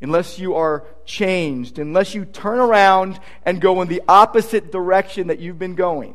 unless 0.00 0.38
you 0.38 0.54
are 0.54 0.84
changed, 1.04 1.78
unless 1.78 2.14
you 2.14 2.24
turn 2.24 2.58
around 2.58 3.20
and 3.44 3.60
go 3.60 3.82
in 3.82 3.88
the 3.88 4.02
opposite 4.08 4.72
direction 4.72 5.26
that 5.26 5.38
you've 5.38 5.58
been 5.58 5.74
going 5.74 6.14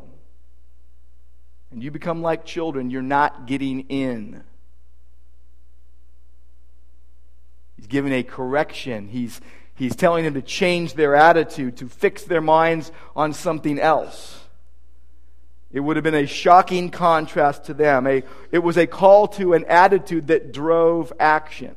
and 1.70 1.82
you 1.82 1.90
become 1.90 2.22
like 2.22 2.44
children, 2.44 2.90
you're 2.90 3.02
not 3.02 3.46
getting 3.46 3.80
in. 3.88 4.42
He's 7.76 7.86
giving 7.86 8.12
a 8.12 8.22
correction. 8.22 9.08
He's, 9.08 9.40
he's 9.74 9.94
telling 9.94 10.24
them 10.24 10.34
to 10.34 10.42
change 10.42 10.94
their 10.94 11.14
attitude, 11.14 11.76
to 11.78 11.88
fix 11.88 12.24
their 12.24 12.40
minds 12.40 12.90
on 13.14 13.32
something 13.32 13.78
else. 13.78 14.40
It 15.70 15.80
would 15.80 15.96
have 15.96 16.02
been 16.02 16.14
a 16.14 16.26
shocking 16.26 16.90
contrast 16.90 17.64
to 17.64 17.74
them. 17.74 18.06
A, 18.06 18.22
it 18.50 18.60
was 18.60 18.78
a 18.78 18.86
call 18.86 19.28
to 19.28 19.52
an 19.52 19.64
attitude 19.66 20.28
that 20.28 20.52
drove 20.52 21.12
action. 21.20 21.76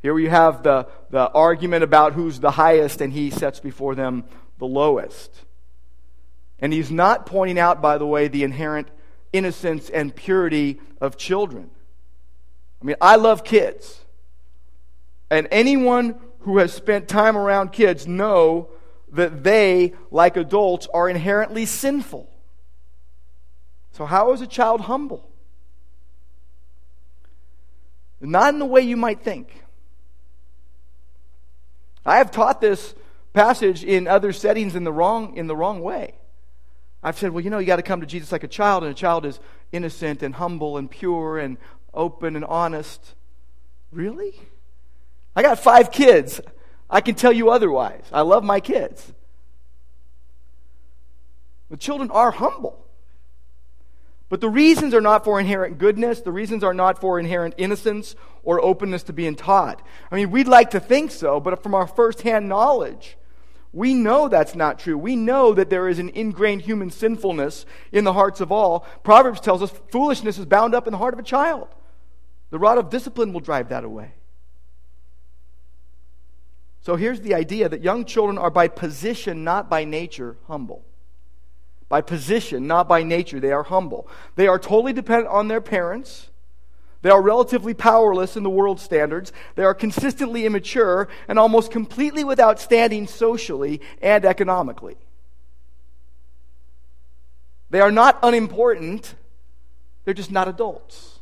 Here 0.00 0.14
we 0.14 0.26
have 0.26 0.62
the, 0.62 0.86
the 1.10 1.28
argument 1.30 1.82
about 1.82 2.12
who's 2.12 2.38
the 2.38 2.52
highest, 2.52 3.00
and 3.00 3.12
he 3.12 3.30
sets 3.30 3.58
before 3.58 3.94
them 3.94 4.24
the 4.58 4.66
lowest. 4.66 5.43
And 6.64 6.72
he's 6.72 6.90
not 6.90 7.26
pointing 7.26 7.58
out, 7.58 7.82
by 7.82 7.98
the 7.98 8.06
way, 8.06 8.26
the 8.26 8.42
inherent 8.42 8.88
innocence 9.34 9.90
and 9.90 10.16
purity 10.16 10.80
of 10.98 11.18
children. 11.18 11.68
I 12.80 12.86
mean, 12.86 12.96
I 13.02 13.16
love 13.16 13.44
kids. 13.44 14.00
And 15.28 15.46
anyone 15.50 16.18
who 16.38 16.56
has 16.56 16.72
spent 16.72 17.06
time 17.06 17.36
around 17.36 17.72
kids 17.72 18.06
know 18.06 18.70
that 19.12 19.44
they, 19.44 19.92
like 20.10 20.38
adults, 20.38 20.88
are 20.94 21.06
inherently 21.06 21.66
sinful. 21.66 22.30
So, 23.92 24.06
how 24.06 24.32
is 24.32 24.40
a 24.40 24.46
child 24.46 24.80
humble? 24.80 25.28
Not 28.22 28.54
in 28.54 28.58
the 28.58 28.64
way 28.64 28.80
you 28.80 28.96
might 28.96 29.20
think. 29.20 29.64
I 32.06 32.16
have 32.16 32.30
taught 32.30 32.62
this 32.62 32.94
passage 33.34 33.84
in 33.84 34.08
other 34.08 34.32
settings 34.32 34.74
in 34.74 34.84
the 34.84 34.92
wrong, 34.94 35.36
in 35.36 35.46
the 35.46 35.54
wrong 35.54 35.82
way. 35.82 36.14
I've 37.04 37.18
said, 37.18 37.32
well, 37.32 37.44
you 37.44 37.50
know, 37.50 37.58
you 37.58 37.66
got 37.66 37.76
to 37.76 37.82
come 37.82 38.00
to 38.00 38.06
Jesus 38.06 38.32
like 38.32 38.44
a 38.44 38.48
child, 38.48 38.82
and 38.82 38.90
a 38.90 38.94
child 38.94 39.26
is 39.26 39.38
innocent 39.72 40.22
and 40.22 40.34
humble 40.34 40.78
and 40.78 40.90
pure 40.90 41.38
and 41.38 41.58
open 41.92 42.34
and 42.34 42.46
honest. 42.46 43.14
Really? 43.92 44.34
I 45.36 45.42
got 45.42 45.58
five 45.58 45.92
kids. 45.92 46.40
I 46.88 47.02
can 47.02 47.14
tell 47.14 47.32
you 47.32 47.50
otherwise. 47.50 48.04
I 48.10 48.22
love 48.22 48.42
my 48.42 48.58
kids. 48.58 49.12
The 51.68 51.76
children 51.76 52.10
are 52.10 52.30
humble. 52.30 52.86
But 54.30 54.40
the 54.40 54.48
reasons 54.48 54.94
are 54.94 55.02
not 55.02 55.24
for 55.24 55.38
inherent 55.38 55.76
goodness. 55.76 56.22
The 56.22 56.32
reasons 56.32 56.64
are 56.64 56.72
not 56.72 57.02
for 57.02 57.18
inherent 57.18 57.54
innocence 57.58 58.16
or 58.42 58.64
openness 58.64 59.02
to 59.04 59.12
being 59.12 59.36
taught. 59.36 59.86
I 60.10 60.14
mean, 60.16 60.30
we'd 60.30 60.48
like 60.48 60.70
to 60.70 60.80
think 60.80 61.10
so, 61.10 61.38
but 61.38 61.62
from 61.62 61.74
our 61.74 61.86
firsthand 61.86 62.48
knowledge, 62.48 63.18
we 63.74 63.92
know 63.92 64.28
that's 64.28 64.54
not 64.54 64.78
true. 64.78 64.96
We 64.96 65.16
know 65.16 65.52
that 65.52 65.68
there 65.68 65.88
is 65.88 65.98
an 65.98 66.10
ingrained 66.10 66.62
human 66.62 66.90
sinfulness 66.90 67.66
in 67.90 68.04
the 68.04 68.12
hearts 68.12 68.40
of 68.40 68.52
all. 68.52 68.86
Proverbs 69.02 69.40
tells 69.40 69.62
us 69.62 69.72
foolishness 69.90 70.38
is 70.38 70.46
bound 70.46 70.76
up 70.76 70.86
in 70.86 70.92
the 70.92 70.98
heart 70.98 71.12
of 71.12 71.18
a 71.18 71.24
child. 71.24 71.68
The 72.50 72.58
rod 72.58 72.78
of 72.78 72.88
discipline 72.88 73.32
will 73.32 73.40
drive 73.40 73.70
that 73.70 73.82
away. 73.82 74.12
So 76.82 76.94
here's 76.94 77.22
the 77.22 77.34
idea 77.34 77.68
that 77.68 77.82
young 77.82 78.04
children 78.04 78.38
are 78.38 78.50
by 78.50 78.68
position, 78.68 79.42
not 79.42 79.68
by 79.68 79.84
nature, 79.84 80.36
humble. 80.46 80.84
By 81.88 82.00
position, 82.00 82.68
not 82.68 82.88
by 82.88 83.02
nature, 83.02 83.40
they 83.40 83.50
are 83.50 83.64
humble. 83.64 84.06
They 84.36 84.46
are 84.46 84.58
totally 84.58 84.92
dependent 84.92 85.28
on 85.34 85.48
their 85.48 85.60
parents. 85.60 86.30
They 87.04 87.10
are 87.10 87.20
relatively 87.20 87.74
powerless 87.74 88.34
in 88.34 88.44
the 88.44 88.50
world 88.50 88.80
standards. 88.80 89.30
They 89.56 89.62
are 89.62 89.74
consistently 89.74 90.46
immature 90.46 91.06
and 91.28 91.38
almost 91.38 91.70
completely 91.70 92.24
without 92.24 92.58
standing 92.58 93.06
socially 93.06 93.82
and 94.00 94.24
economically. 94.24 94.96
They 97.68 97.82
are 97.82 97.92
not 97.92 98.18
unimportant, 98.22 99.16
they're 100.06 100.14
just 100.14 100.30
not 100.30 100.48
adults. 100.48 101.18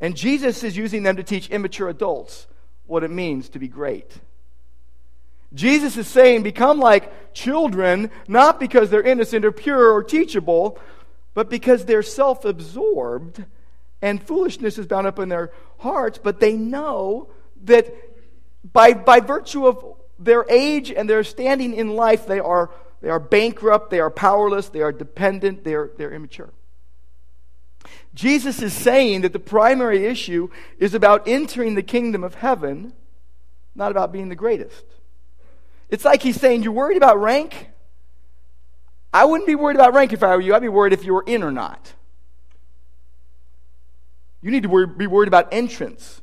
And 0.00 0.16
Jesus 0.16 0.64
is 0.64 0.76
using 0.76 1.04
them 1.04 1.14
to 1.14 1.22
teach 1.22 1.48
immature 1.48 1.88
adults 1.88 2.48
what 2.88 3.04
it 3.04 3.12
means 3.12 3.48
to 3.50 3.60
be 3.60 3.68
great. 3.68 4.10
Jesus 5.54 5.96
is 5.96 6.08
saying, 6.08 6.42
become 6.42 6.80
like 6.80 7.32
children, 7.32 8.10
not 8.26 8.58
because 8.58 8.90
they're 8.90 9.02
innocent 9.02 9.44
or 9.44 9.52
pure 9.52 9.92
or 9.92 10.02
teachable, 10.02 10.80
but 11.34 11.48
because 11.48 11.84
they're 11.84 12.02
self 12.02 12.44
absorbed 12.44 13.44
and 14.00 14.22
foolishness 14.22 14.78
is 14.78 14.86
bound 14.86 15.06
up 15.06 15.18
in 15.18 15.28
their 15.28 15.52
hearts, 15.78 16.18
but 16.22 16.40
they 16.40 16.54
know 16.54 17.30
that 17.64 17.94
by, 18.72 18.92
by 18.92 19.20
virtue 19.20 19.66
of 19.66 19.96
their 20.18 20.44
age 20.48 20.90
and 20.90 21.08
their 21.08 21.24
standing 21.24 21.74
in 21.74 21.90
life, 21.90 22.26
they 22.26 22.40
are, 22.40 22.70
they 23.00 23.08
are 23.08 23.20
bankrupt, 23.20 23.90
they 23.90 24.00
are 24.00 24.10
powerless, 24.10 24.68
they 24.68 24.82
are 24.82 24.92
dependent, 24.92 25.64
they're, 25.64 25.90
they're 25.96 26.12
immature. 26.12 26.50
Jesus 28.14 28.60
is 28.60 28.72
saying 28.72 29.22
that 29.22 29.32
the 29.32 29.38
primary 29.38 30.06
issue 30.06 30.50
is 30.78 30.94
about 30.94 31.26
entering 31.26 31.74
the 31.74 31.82
kingdom 31.82 32.22
of 32.22 32.36
heaven, 32.36 32.92
not 33.74 33.90
about 33.90 34.12
being 34.12 34.28
the 34.28 34.36
greatest. 34.36 34.84
It's 35.88 36.04
like 36.04 36.22
he's 36.22 36.40
saying, 36.40 36.62
You're 36.62 36.72
worried 36.72 36.96
about 36.96 37.20
rank? 37.20 37.68
I 39.12 39.24
wouldn't 39.24 39.46
be 39.46 39.54
worried 39.54 39.76
about 39.76 39.92
rank 39.92 40.12
if 40.12 40.22
I 40.22 40.34
were 40.34 40.40
you. 40.40 40.54
I'd 40.54 40.62
be 40.62 40.68
worried 40.68 40.92
if 40.92 41.04
you 41.04 41.12
were 41.12 41.24
in 41.26 41.42
or 41.42 41.52
not. 41.52 41.92
You 44.40 44.50
need 44.50 44.62
to 44.62 44.86
be 44.86 45.06
worried 45.06 45.28
about 45.28 45.48
entrance. 45.52 46.20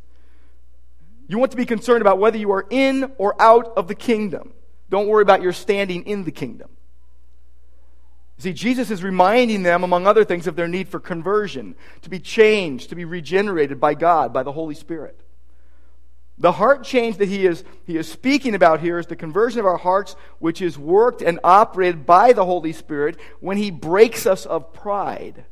You 1.27 1.38
want 1.38 1.51
to 1.51 1.58
be 1.58 1.65
concerned 1.65 2.01
about 2.01 2.17
whether 2.17 2.38
you 2.38 2.51
are 2.51 2.65
in 2.69 3.12
or 3.17 3.39
out 3.39 3.74
of 3.77 3.88
the 3.88 3.96
kingdom. 3.96 4.53
Don't 4.89 5.08
worry 5.08 5.22
about 5.22 5.43
your 5.43 5.53
standing 5.53 6.03
in 6.03 6.24
the 6.24 6.31
kingdom. 6.31 6.69
See, 8.39 8.53
Jesus 8.53 8.89
is 8.89 9.03
reminding 9.03 9.63
them, 9.63 9.84
among 9.84 10.08
other 10.08 10.24
things, 10.24 10.48
of 10.48 10.55
their 10.55 10.67
need 10.67 10.89
for 10.89 11.00
conversion, 11.00 11.75
to 12.01 12.10
be 12.10 12.19
changed, 12.19 12.89
to 12.89 12.96
be 12.96 13.05
regenerated 13.05 13.79
by 13.79 13.93
God, 13.93 14.34
by 14.34 14.43
the 14.43 14.53
Holy 14.53 14.75
Spirit. 14.75 15.19
The 16.39 16.53
heart 16.53 16.84
change 16.84 17.17
that 17.17 17.27
he 17.27 17.46
is, 17.46 17.65
he 17.86 17.98
is 17.98 18.10
speaking 18.10 18.55
about 18.55 18.79
here 18.79 18.98
is 18.98 19.08
the 19.08 19.15
conversion 19.17 19.60
of 19.60 19.65
our 19.65 19.77
hearts, 19.77 20.15
which 20.39 20.62
is 20.62 20.79
worked 20.79 21.22
and 21.22 21.38
operated 21.43 22.05
by 22.05 22.31
the 22.31 22.46
Holy 22.46 22.72
Spirit 22.72 23.17
when 23.41 23.58
he 23.58 23.72
breaks 23.72 24.25
us 24.25 24.46
of 24.46 24.74
pride 24.74 25.43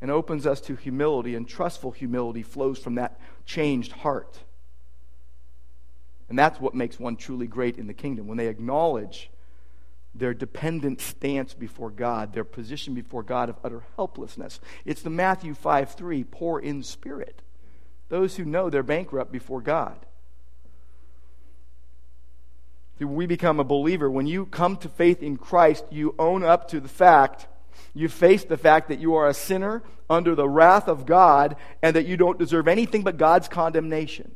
and 0.00 0.10
opens 0.10 0.46
us 0.46 0.60
to 0.60 0.76
humility, 0.76 1.34
and 1.34 1.48
trustful 1.48 1.90
humility 1.90 2.42
flows 2.42 2.78
from 2.78 2.96
that 2.96 3.18
changed 3.46 3.92
heart. 3.92 4.38
And 6.28 6.38
that's 6.38 6.60
what 6.60 6.74
makes 6.74 7.00
one 7.00 7.16
truly 7.16 7.46
great 7.46 7.78
in 7.78 7.86
the 7.86 7.94
kingdom 7.94 8.28
when 8.28 8.38
they 8.38 8.46
acknowledge 8.46 9.30
their 10.14 10.34
dependent 10.34 11.00
stance 11.00 11.54
before 11.54 11.90
God, 11.90 12.32
their 12.32 12.44
position 12.44 12.94
before 12.94 13.22
God 13.22 13.48
of 13.48 13.56
utter 13.64 13.84
helplessness. 13.96 14.60
It's 14.84 15.02
the 15.02 15.10
Matthew 15.10 15.54
5 15.54 15.94
3 15.94 16.24
poor 16.24 16.60
in 16.60 16.82
spirit 16.82 17.42
those 18.08 18.36
who 18.36 18.44
know 18.44 18.70
they're 18.70 18.82
bankrupt 18.82 19.32
before 19.32 19.60
God. 19.60 19.96
We 23.00 23.26
become 23.26 23.60
a 23.60 23.64
believer. 23.64 24.10
When 24.10 24.26
you 24.26 24.46
come 24.46 24.76
to 24.78 24.88
faith 24.88 25.22
in 25.22 25.36
Christ, 25.36 25.84
you 25.90 26.14
own 26.18 26.42
up 26.42 26.68
to 26.68 26.80
the 26.80 26.88
fact, 26.88 27.46
you 27.94 28.08
face 28.08 28.44
the 28.44 28.56
fact 28.56 28.88
that 28.88 28.98
you 28.98 29.14
are 29.14 29.28
a 29.28 29.34
sinner 29.34 29.82
under 30.10 30.34
the 30.34 30.48
wrath 30.48 30.88
of 30.88 31.06
God 31.06 31.56
and 31.82 31.94
that 31.94 32.06
you 32.06 32.16
don't 32.16 32.38
deserve 32.38 32.66
anything 32.66 33.02
but 33.02 33.16
God's 33.16 33.46
condemnation. 33.46 34.34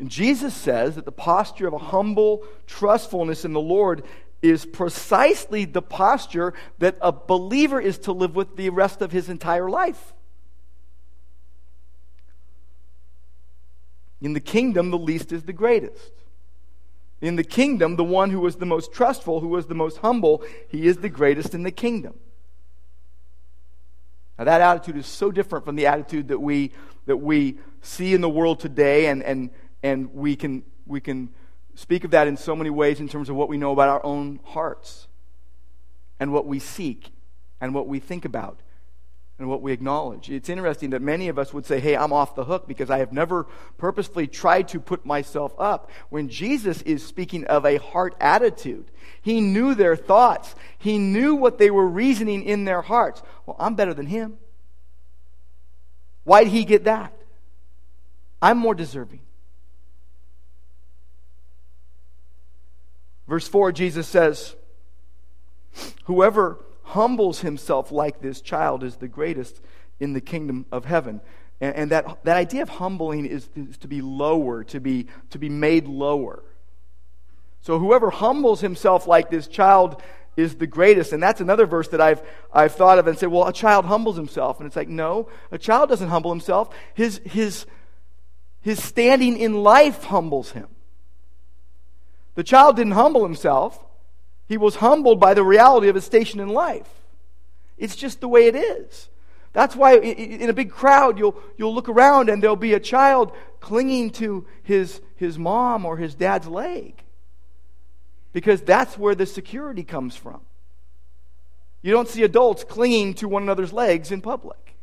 And 0.00 0.10
Jesus 0.10 0.54
says 0.54 0.96
that 0.96 1.04
the 1.04 1.12
posture 1.12 1.68
of 1.68 1.74
a 1.74 1.78
humble 1.78 2.44
trustfulness 2.66 3.44
in 3.44 3.52
the 3.52 3.60
Lord 3.60 4.02
is 4.42 4.64
precisely 4.64 5.66
the 5.66 5.82
posture 5.82 6.54
that 6.78 6.96
a 7.02 7.12
believer 7.12 7.78
is 7.78 7.98
to 7.98 8.12
live 8.12 8.34
with 8.34 8.56
the 8.56 8.70
rest 8.70 9.02
of 9.02 9.12
his 9.12 9.28
entire 9.28 9.68
life. 9.68 10.14
In 14.20 14.32
the 14.34 14.40
kingdom, 14.40 14.90
the 14.90 14.98
least 14.98 15.32
is 15.32 15.44
the 15.44 15.52
greatest. 15.52 16.12
In 17.20 17.36
the 17.36 17.44
kingdom, 17.44 17.96
the 17.96 18.04
one 18.04 18.30
who 18.30 18.40
was 18.40 18.56
the 18.56 18.66
most 18.66 18.92
trustful, 18.92 19.40
who 19.40 19.48
was 19.48 19.66
the 19.66 19.74
most 19.74 19.98
humble, 19.98 20.42
he 20.68 20.86
is 20.86 20.98
the 20.98 21.08
greatest 21.08 21.54
in 21.54 21.62
the 21.62 21.70
kingdom. 21.70 22.14
Now, 24.38 24.44
that 24.44 24.60
attitude 24.60 24.96
is 24.96 25.06
so 25.06 25.30
different 25.30 25.64
from 25.66 25.76
the 25.76 25.86
attitude 25.86 26.28
that 26.28 26.38
we, 26.38 26.72
that 27.06 27.18
we 27.18 27.58
see 27.82 28.14
in 28.14 28.22
the 28.22 28.28
world 28.28 28.58
today, 28.58 29.06
and, 29.06 29.22
and, 29.22 29.50
and 29.82 30.14
we, 30.14 30.34
can, 30.34 30.64
we 30.86 31.00
can 31.00 31.28
speak 31.74 32.04
of 32.04 32.10
that 32.12 32.26
in 32.26 32.38
so 32.38 32.56
many 32.56 32.70
ways 32.70 33.00
in 33.00 33.08
terms 33.08 33.28
of 33.28 33.36
what 33.36 33.50
we 33.50 33.58
know 33.58 33.72
about 33.72 33.88
our 33.88 34.04
own 34.04 34.40
hearts 34.44 35.08
and 36.18 36.32
what 36.32 36.46
we 36.46 36.58
seek 36.58 37.10
and 37.60 37.74
what 37.74 37.86
we 37.86 37.98
think 37.98 38.24
about 38.24 38.60
and 39.40 39.48
what 39.48 39.62
we 39.62 39.72
acknowledge. 39.72 40.30
It's 40.30 40.50
interesting 40.50 40.90
that 40.90 41.00
many 41.00 41.28
of 41.28 41.38
us 41.38 41.54
would 41.54 41.64
say, 41.64 41.80
Hey, 41.80 41.96
I'm 41.96 42.12
off 42.12 42.34
the 42.34 42.44
hook 42.44 42.68
because 42.68 42.90
I 42.90 42.98
have 42.98 43.10
never 43.10 43.44
purposefully 43.78 44.26
tried 44.26 44.68
to 44.68 44.80
put 44.80 45.06
myself 45.06 45.54
up. 45.58 45.90
When 46.10 46.28
Jesus 46.28 46.82
is 46.82 47.04
speaking 47.04 47.46
of 47.46 47.64
a 47.64 47.78
heart 47.78 48.14
attitude, 48.20 48.90
he 49.22 49.40
knew 49.40 49.74
their 49.74 49.96
thoughts, 49.96 50.54
he 50.78 50.98
knew 50.98 51.34
what 51.34 51.56
they 51.56 51.70
were 51.70 51.88
reasoning 51.88 52.44
in 52.44 52.64
their 52.64 52.82
hearts. 52.82 53.22
Well, 53.46 53.56
I'm 53.58 53.74
better 53.74 53.94
than 53.94 54.06
him. 54.06 54.36
Why'd 56.24 56.48
he 56.48 56.64
get 56.64 56.84
that? 56.84 57.14
I'm 58.42 58.58
more 58.58 58.74
deserving. 58.74 59.20
Verse 63.26 63.48
4, 63.48 63.72
Jesus 63.72 64.06
says, 64.06 64.54
Whoever 66.04 66.58
humbles 66.90 67.40
himself 67.40 67.90
like 67.90 68.20
this 68.20 68.40
child 68.40 68.82
is 68.82 68.96
the 68.96 69.08
greatest 69.08 69.60
in 69.98 70.12
the 70.12 70.20
kingdom 70.20 70.66
of 70.70 70.84
heaven. 70.84 71.20
And, 71.60 71.74
and 71.74 71.90
that, 71.90 72.24
that 72.24 72.36
idea 72.36 72.62
of 72.62 72.68
humbling 72.68 73.26
is, 73.26 73.48
is 73.54 73.78
to 73.78 73.88
be 73.88 74.00
lower, 74.00 74.64
to 74.64 74.80
be, 74.80 75.06
to 75.30 75.38
be 75.38 75.48
made 75.48 75.86
lower. 75.86 76.42
So 77.62 77.78
whoever 77.78 78.10
humbles 78.10 78.60
himself 78.60 79.06
like 79.06 79.30
this 79.30 79.46
child 79.46 80.02
is 80.36 80.54
the 80.56 80.66
greatest. 80.66 81.12
And 81.12 81.22
that's 81.22 81.40
another 81.40 81.66
verse 81.66 81.88
that 81.88 82.00
I've, 82.00 82.22
I've 82.52 82.74
thought 82.74 82.98
of 82.98 83.06
and 83.06 83.18
said, 83.18 83.28
well, 83.28 83.46
a 83.46 83.52
child 83.52 83.84
humbles 83.84 84.16
himself. 84.16 84.58
And 84.58 84.66
it's 84.66 84.76
like, 84.76 84.88
no, 84.88 85.28
a 85.50 85.58
child 85.58 85.88
doesn't 85.90 86.08
humble 86.08 86.30
himself. 86.30 86.74
His, 86.94 87.20
his, 87.24 87.66
his 88.62 88.82
standing 88.82 89.36
in 89.38 89.62
life 89.62 90.04
humbles 90.04 90.52
him. 90.52 90.68
The 92.34 92.44
child 92.44 92.76
didn't 92.76 92.92
humble 92.92 93.22
himself. 93.22 93.78
He 94.50 94.56
was 94.56 94.74
humbled 94.74 95.20
by 95.20 95.34
the 95.34 95.44
reality 95.44 95.88
of 95.88 95.94
his 95.94 96.04
station 96.04 96.40
in 96.40 96.48
life. 96.48 96.90
It's 97.78 97.94
just 97.94 98.20
the 98.20 98.26
way 98.26 98.46
it 98.46 98.56
is. 98.56 99.08
That's 99.52 99.76
why 99.76 99.98
in 99.98 100.50
a 100.50 100.52
big 100.52 100.72
crowd, 100.72 101.20
you'll, 101.20 101.40
you'll 101.56 101.72
look 101.72 101.88
around 101.88 102.28
and 102.28 102.42
there'll 102.42 102.56
be 102.56 102.74
a 102.74 102.80
child 102.80 103.30
clinging 103.60 104.10
to 104.14 104.44
his, 104.64 105.00
his 105.14 105.38
mom 105.38 105.86
or 105.86 105.98
his 105.98 106.16
dad's 106.16 106.48
leg. 106.48 107.00
Because 108.32 108.60
that's 108.60 108.98
where 108.98 109.14
the 109.14 109.24
security 109.24 109.84
comes 109.84 110.16
from. 110.16 110.40
You 111.80 111.92
don't 111.92 112.08
see 112.08 112.24
adults 112.24 112.64
clinging 112.64 113.14
to 113.14 113.28
one 113.28 113.44
another's 113.44 113.72
legs 113.72 114.10
in 114.10 114.20
public. 114.20 114.74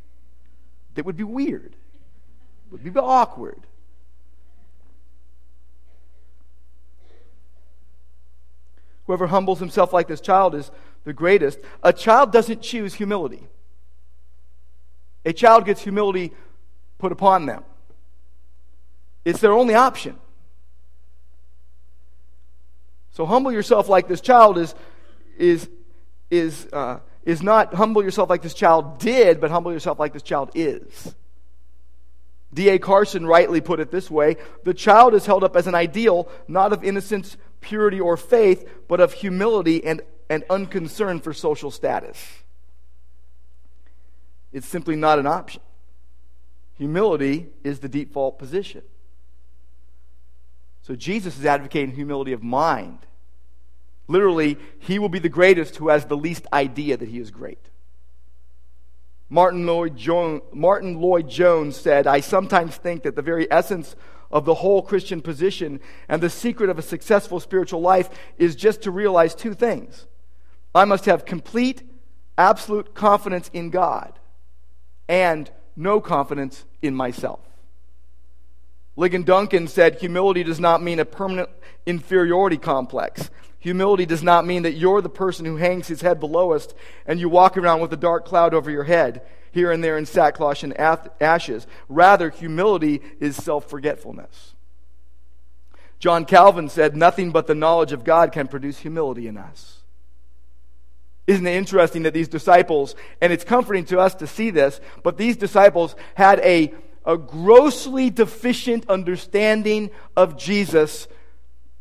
That 0.94 1.04
would 1.04 1.18
be 1.18 1.24
weird, 1.24 1.76
it 2.72 2.72
would 2.72 2.94
be 2.94 2.98
awkward. 2.98 3.60
Whoever 9.08 9.26
humbles 9.26 9.58
himself 9.58 9.94
like 9.94 10.06
this 10.06 10.20
child 10.20 10.54
is 10.54 10.70
the 11.04 11.14
greatest. 11.14 11.58
A 11.82 11.94
child 11.94 12.30
doesn't 12.30 12.60
choose 12.60 12.92
humility. 12.92 13.42
A 15.24 15.32
child 15.32 15.64
gets 15.64 15.80
humility 15.80 16.34
put 16.98 17.10
upon 17.10 17.46
them. 17.46 17.64
It's 19.24 19.40
their 19.40 19.52
only 19.52 19.74
option. 19.74 20.18
So 23.12 23.24
humble 23.24 23.50
yourself 23.50 23.88
like 23.88 24.08
this 24.08 24.20
child 24.20 24.58
is, 24.58 24.74
is, 25.38 25.70
is, 26.30 26.68
uh, 26.70 26.98
is 27.24 27.42
not 27.42 27.72
humble 27.72 28.04
yourself 28.04 28.28
like 28.28 28.42
this 28.42 28.52
child 28.52 28.98
did, 28.98 29.40
but 29.40 29.50
humble 29.50 29.72
yourself 29.72 29.98
like 29.98 30.12
this 30.12 30.22
child 30.22 30.50
is. 30.54 31.14
D.A. 32.52 32.78
Carson 32.78 33.26
rightly 33.26 33.62
put 33.62 33.80
it 33.80 33.90
this 33.90 34.10
way 34.10 34.36
the 34.64 34.74
child 34.74 35.14
is 35.14 35.24
held 35.24 35.44
up 35.44 35.56
as 35.56 35.66
an 35.66 35.74
ideal, 35.74 36.28
not 36.46 36.74
of 36.74 36.84
innocence, 36.84 37.38
purity, 37.60 38.00
or 38.00 38.16
faith, 38.16 38.68
but 38.88 39.00
of 39.00 39.12
humility 39.12 39.84
and, 39.84 40.02
and 40.28 40.44
unconcern 40.50 41.20
for 41.20 41.32
social 41.32 41.70
status. 41.70 42.18
It's 44.52 44.66
simply 44.66 44.96
not 44.96 45.18
an 45.18 45.26
option. 45.26 45.62
Humility 46.78 47.48
is 47.64 47.80
the 47.80 47.88
default 47.88 48.38
position. 48.38 48.82
So 50.82 50.94
Jesus 50.94 51.38
is 51.38 51.44
advocating 51.44 51.94
humility 51.94 52.32
of 52.32 52.42
mind. 52.42 53.00
Literally, 54.06 54.56
he 54.78 54.98
will 54.98 55.10
be 55.10 55.18
the 55.18 55.28
greatest 55.28 55.76
who 55.76 55.88
has 55.88 56.06
the 56.06 56.16
least 56.16 56.46
idea 56.52 56.96
that 56.96 57.08
he 57.08 57.18
is 57.18 57.30
great. 57.30 57.58
Martin 59.28 59.66
Lloyd-Jones, 59.66 60.40
Martyn 60.54 60.98
Lloyd-Jones 60.98 61.76
said, 61.76 62.06
I 62.06 62.20
sometimes 62.20 62.76
think 62.76 63.02
that 63.02 63.16
the 63.16 63.22
very 63.22 63.46
essence 63.52 63.94
of 64.30 64.44
the 64.44 64.54
whole 64.54 64.82
Christian 64.82 65.20
position 65.20 65.80
and 66.08 66.22
the 66.22 66.30
secret 66.30 66.70
of 66.70 66.78
a 66.78 66.82
successful 66.82 67.40
spiritual 67.40 67.80
life 67.80 68.10
is 68.36 68.56
just 68.56 68.82
to 68.82 68.90
realize 68.90 69.34
two 69.34 69.54
things. 69.54 70.06
I 70.74 70.84
must 70.84 71.06
have 71.06 71.24
complete, 71.24 71.82
absolute 72.36 72.94
confidence 72.94 73.50
in 73.52 73.70
God 73.70 74.18
and 75.08 75.50
no 75.76 76.00
confidence 76.00 76.64
in 76.82 76.94
myself. 76.94 77.40
Ligon 78.96 79.24
Duncan 79.24 79.68
said, 79.68 80.00
Humility 80.00 80.42
does 80.42 80.60
not 80.60 80.82
mean 80.82 80.98
a 80.98 81.04
permanent 81.04 81.48
inferiority 81.86 82.58
complex. 82.58 83.30
Humility 83.60 84.06
does 84.06 84.22
not 84.22 84.44
mean 84.44 84.62
that 84.62 84.74
you're 84.74 85.00
the 85.00 85.08
person 85.08 85.44
who 85.44 85.56
hangs 85.56 85.88
his 85.88 86.00
head 86.00 86.20
the 86.20 86.26
lowest 86.26 86.74
and 87.06 87.18
you 87.18 87.28
walk 87.28 87.56
around 87.56 87.80
with 87.80 87.92
a 87.92 87.96
dark 87.96 88.24
cloud 88.24 88.54
over 88.54 88.70
your 88.70 88.84
head, 88.84 89.22
here 89.52 89.70
and 89.72 89.82
there 89.82 89.98
in 89.98 90.06
sackcloth 90.06 90.62
and 90.62 90.78
ashes. 90.78 91.66
Rather, 91.88 92.30
humility 92.30 93.02
is 93.20 93.36
self 93.36 93.68
forgetfulness. 93.68 94.54
John 95.98 96.24
Calvin 96.24 96.68
said, 96.68 96.96
Nothing 96.96 97.30
but 97.30 97.46
the 97.46 97.54
knowledge 97.54 97.92
of 97.92 98.04
God 98.04 98.32
can 98.32 98.48
produce 98.48 98.78
humility 98.78 99.26
in 99.26 99.36
us. 99.36 99.82
Isn't 101.26 101.46
it 101.46 101.56
interesting 101.56 102.04
that 102.04 102.14
these 102.14 102.28
disciples, 102.28 102.94
and 103.20 103.32
it's 103.32 103.44
comforting 103.44 103.84
to 103.86 103.98
us 103.98 104.14
to 104.16 104.26
see 104.26 104.50
this, 104.50 104.80
but 105.02 105.18
these 105.18 105.36
disciples 105.36 105.94
had 106.14 106.40
a 106.40 106.72
a 107.08 107.16
grossly 107.16 108.10
deficient 108.10 108.88
understanding 108.88 109.90
of 110.14 110.36
Jesus 110.36 111.08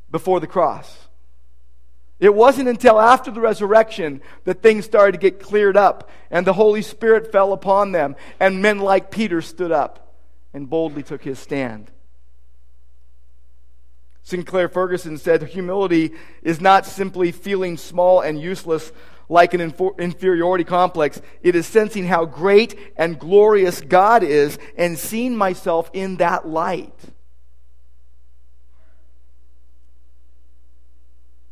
before 0.10 0.40
the 0.40 0.48
cross. 0.48 1.07
It 2.20 2.34
wasn't 2.34 2.70
until 2.70 3.00
after 3.00 3.30
the 3.30 3.42
resurrection 3.42 4.22
that 4.46 4.64
things 4.64 4.86
started 4.86 5.12
to 5.14 5.18
get 5.20 5.40
cleared 5.40 5.78
up 5.78 6.10
and 6.32 6.48
the 6.48 6.54
Holy 6.54 6.82
Spirit 6.82 7.32
fell 7.32 7.54
upon 7.54 7.92
them, 7.92 8.16
and 8.40 8.62
men 8.62 8.80
like 8.80 9.12
Peter 9.12 9.42
stood 9.42 9.72
up 9.72 10.16
and 10.54 10.70
boldly 10.70 11.04
took 11.04 11.24
his 11.24 11.38
stand. 11.38 11.92
Sinclair 14.24 14.68
Ferguson 14.68 15.18
said 15.18 15.44
humility 15.44 16.12
is 16.42 16.60
not 16.60 16.86
simply 16.86 17.32
feeling 17.32 17.78
small 17.78 18.20
and 18.20 18.42
useless 18.42 18.92
like 19.30 19.54
an 19.54 19.62
inferiority 20.00 20.64
complex. 20.64 21.22
It 21.42 21.56
is 21.56 21.66
sensing 21.66 22.06
how 22.06 22.26
great 22.26 22.78
and 22.98 23.20
glorious 23.20 23.80
God 23.80 24.24
is 24.24 24.58
and 24.78 24.98
seeing 24.98 25.36
myself 25.36 25.90
in 25.94 26.18
that 26.18 26.48
light. 26.48 26.94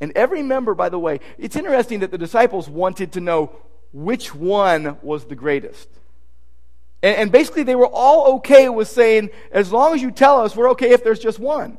And 0.02 0.12
every 0.16 0.44
member, 0.44 0.74
by 0.74 0.90
the 0.90 1.00
way, 1.00 1.20
it's 1.38 1.56
interesting 1.56 2.02
that 2.02 2.12
the 2.12 2.18
disciples 2.18 2.70
wanted 2.70 3.14
to 3.14 3.22
know 3.22 3.52
which 3.94 4.36
one 4.36 4.98
was 5.02 5.26
the 5.26 5.36
greatest. 5.36 5.88
And, 7.02 7.16
and, 7.16 7.32
basically, 7.32 7.64
they 7.64 7.76
were 7.76 7.88
all 7.88 8.36
okay 8.38 8.68
with 8.68 8.88
saying, 8.88 9.30
as 9.52 9.72
long 9.72 9.94
as 9.94 10.02
you 10.02 10.12
tell 10.12 10.42
us, 10.42 10.56
we're 10.56 10.72
okay 10.72 10.92
if 10.92 11.04
there's 11.04 11.20
just 11.20 11.40
one. 11.40 11.78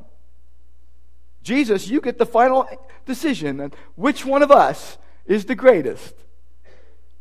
Jesus, 1.42 1.88
you 1.88 2.00
get 2.00 2.18
the 2.18 2.26
final 2.26 2.68
decision. 3.05 3.72
Which 3.96 4.24
one 4.24 4.42
of 4.42 4.50
us 4.50 4.98
is 5.26 5.44
the 5.44 5.55
greatest. 5.55 6.14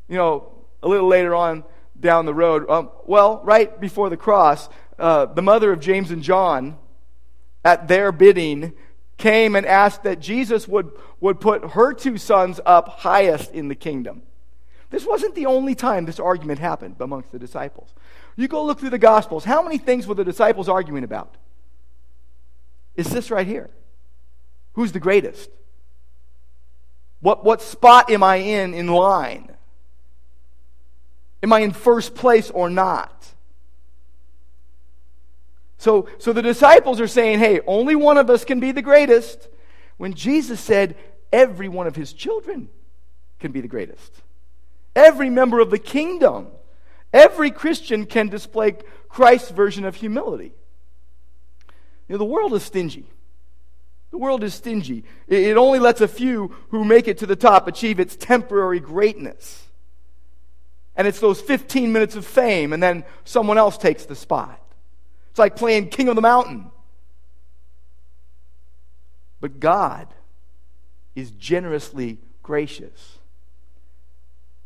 You 0.08 0.18
know, 0.18 0.66
a 0.82 0.88
little 0.88 1.08
later 1.08 1.36
on 1.36 1.64
down 2.00 2.26
the 2.26 2.34
road, 2.34 2.70
um, 2.70 2.90
well, 3.06 3.42
right 3.44 3.80
before 3.80 4.10
the 4.10 4.18
cross, 4.18 4.70
uh, 5.00 5.26
the 5.26 5.42
mother 5.42 5.72
of 5.72 5.80
James 5.80 6.12
and 6.12 6.22
John, 6.22 6.78
at 7.64 7.88
their 7.88 8.12
bidding, 8.12 8.74
came 9.18 9.56
and 9.56 9.66
asked 9.66 10.04
that 10.04 10.20
Jesus 10.20 10.68
would, 10.68 10.92
would 11.20 11.40
put 11.40 11.72
her 11.72 11.94
two 11.94 12.18
sons 12.18 12.60
up 12.66 13.00
highest 13.00 13.52
in 13.52 13.68
the 13.68 13.76
kingdom. 13.76 14.22
This 14.90 15.06
wasn't 15.06 15.36
the 15.36 15.46
only 15.46 15.76
time 15.76 16.06
this 16.06 16.20
argument 16.20 16.60
happened 16.60 16.96
amongst 17.00 17.32
the 17.32 17.40
disciples. 17.40 17.94
You 18.36 18.48
go 18.48 18.64
look 18.64 18.80
through 18.80 18.92
the 18.92 18.98
Gospels. 18.98 19.44
How 19.44 19.62
many 19.62 19.78
things 19.78 20.08
were 20.08 20.16
the 20.16 20.24
disciples 20.24 20.70
arguing 20.70 21.04
about? 21.04 21.36
It's 22.96 23.10
this 23.10 23.32
right 23.32 23.48
here. 23.48 23.70
Who's 24.74 24.92
the 24.92 25.00
greatest? 25.00 25.50
What, 27.22 27.44
what 27.44 27.62
spot 27.62 28.10
am 28.10 28.24
I 28.24 28.38
in 28.38 28.74
in 28.74 28.88
line? 28.88 29.52
Am 31.42 31.54
I 31.54 31.60
in 31.60 31.72
first 31.72 32.16
place 32.16 32.50
or 32.52 32.70
not? 32.70 33.35
So, 35.78 36.08
so 36.18 36.34
the 36.34 36.42
disciples 36.42 37.00
are 37.00 37.08
saying, 37.08 37.40
hey, 37.40 37.62
only 37.68 37.96
one 37.96 38.18
of 38.18 38.30
us 38.30 38.46
can 38.46 38.60
be 38.60 38.72
the 38.72 38.82
greatest. 38.82 39.50
When 39.98 40.14
Jesus 40.14 40.60
said, 40.60 40.96
every 41.32 41.68
one 41.68 41.88
of 41.88 41.96
his 41.96 42.14
children 42.14 42.70
can 43.40 43.52
be 43.52 43.62
the 43.62 43.68
greatest. 43.68 44.22
Every 44.96 45.30
member 45.30 45.60
of 45.60 45.70
the 45.70 45.80
kingdom, 45.80 46.48
every 47.14 47.52
Christian 47.52 48.06
can 48.06 48.30
display 48.30 48.78
Christ's 49.10 49.52
version 49.52 49.86
of 49.86 49.96
humility. 49.96 50.54
You 52.08 52.14
know, 52.14 52.18
the 52.18 52.26
world 52.26 52.54
is 52.54 52.64
stingy. 52.64 53.10
The 54.12 54.18
world 54.18 54.44
is 54.44 54.54
stingy. 54.54 55.04
It 55.28 55.58
only 55.58 55.80
lets 55.80 56.00
a 56.00 56.08
few 56.08 56.56
who 56.70 56.86
make 56.86 57.08
it 57.08 57.18
to 57.18 57.26
the 57.26 57.36
top 57.36 57.68
achieve 57.68 58.00
its 58.00 58.16
temporary 58.16 58.80
greatness. 58.80 59.68
And 60.96 61.08
it's 61.08 61.20
those 61.20 61.42
15 61.42 61.92
minutes 61.92 62.16
of 62.16 62.26
fame, 62.26 62.72
and 62.72 62.82
then 62.82 63.04
someone 63.26 63.58
else 63.58 63.78
takes 63.78 64.06
the 64.06 64.16
spot. 64.16 64.62
It's 65.36 65.40
like 65.40 65.58
playing 65.58 65.90
King 65.90 66.08
of 66.08 66.16
the 66.16 66.22
Mountain. 66.22 66.72
But 69.42 69.60
God 69.60 70.08
is 71.14 71.30
generously 71.32 72.20
gracious. 72.42 73.20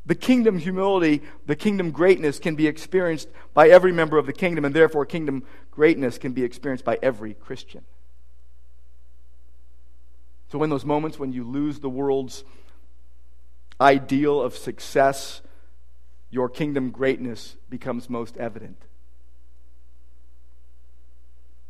The 0.06 0.14
kingdom 0.14 0.60
humility, 0.60 1.24
the 1.48 1.56
kingdom 1.56 1.90
greatness 1.90 2.38
can 2.38 2.54
be 2.54 2.68
experienced 2.68 3.30
by 3.56 3.70
every 3.70 3.92
member 3.92 4.20
of 4.20 4.28
the 4.28 4.32
kingdom, 4.32 4.64
and 4.64 4.76
therefore, 4.76 5.08
kingdom 5.08 5.44
greatness 5.72 6.20
can 6.20 6.34
be 6.34 6.44
experienced 6.44 6.86
by 6.86 7.00
every 7.02 7.34
Christian. 7.34 7.84
So, 10.52 10.62
in 10.62 10.70
those 10.70 10.86
moments 10.86 11.18
when 11.18 11.34
you 11.34 11.46
lose 11.46 11.80
the 11.80 11.90
world's 11.90 12.44
ideal 13.82 14.40
of 14.40 14.56
success, 14.56 15.42
your 16.30 16.48
kingdom 16.48 16.92
greatness 16.92 17.56
becomes 17.72 18.08
most 18.08 18.38
evident. 18.38 18.84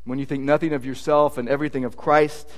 When 0.10 0.17
you 0.17 0.26
think 0.26 0.43
nothing 0.43 0.74
of 0.74 0.88
yourself 0.88 1.38
and 1.38 1.48
everything 1.48 1.86
of 1.86 1.95
Christ, 1.95 2.50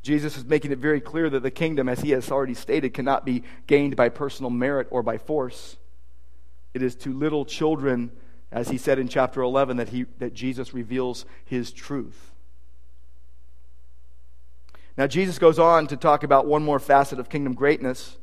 Jesus 0.00 0.38
is 0.38 0.46
making 0.46 0.72
it 0.72 0.78
very 0.78 0.98
clear 0.98 1.28
that 1.28 1.42
the 1.42 1.50
kingdom, 1.50 1.86
as 1.86 2.00
he 2.00 2.12
has 2.12 2.30
already 2.30 2.54
stated, 2.54 2.94
cannot 2.94 3.26
be 3.26 3.42
gained 3.66 3.94
by 3.94 4.08
personal 4.08 4.48
merit 4.48 4.88
or 4.90 5.02
by 5.02 5.18
force. 5.18 5.76
It 6.72 6.80
is 6.80 6.94
to 6.94 7.12
little 7.12 7.44
children, 7.44 8.12
as 8.50 8.70
he 8.70 8.78
said 8.78 8.98
in 8.98 9.08
chapter 9.08 9.42
11, 9.42 9.76
that, 9.76 9.90
he, 9.90 10.06
that 10.20 10.32
Jesus 10.32 10.72
reveals 10.72 11.26
his 11.44 11.70
truth. 11.70 12.32
Now, 14.96 15.06
Jesus 15.06 15.38
goes 15.38 15.58
on 15.58 15.86
to 15.88 15.98
talk 15.98 16.22
about 16.22 16.46
one 16.46 16.64
more 16.64 16.78
facet 16.78 17.18
of 17.18 17.28
kingdom 17.28 17.52
greatness, 17.52 18.16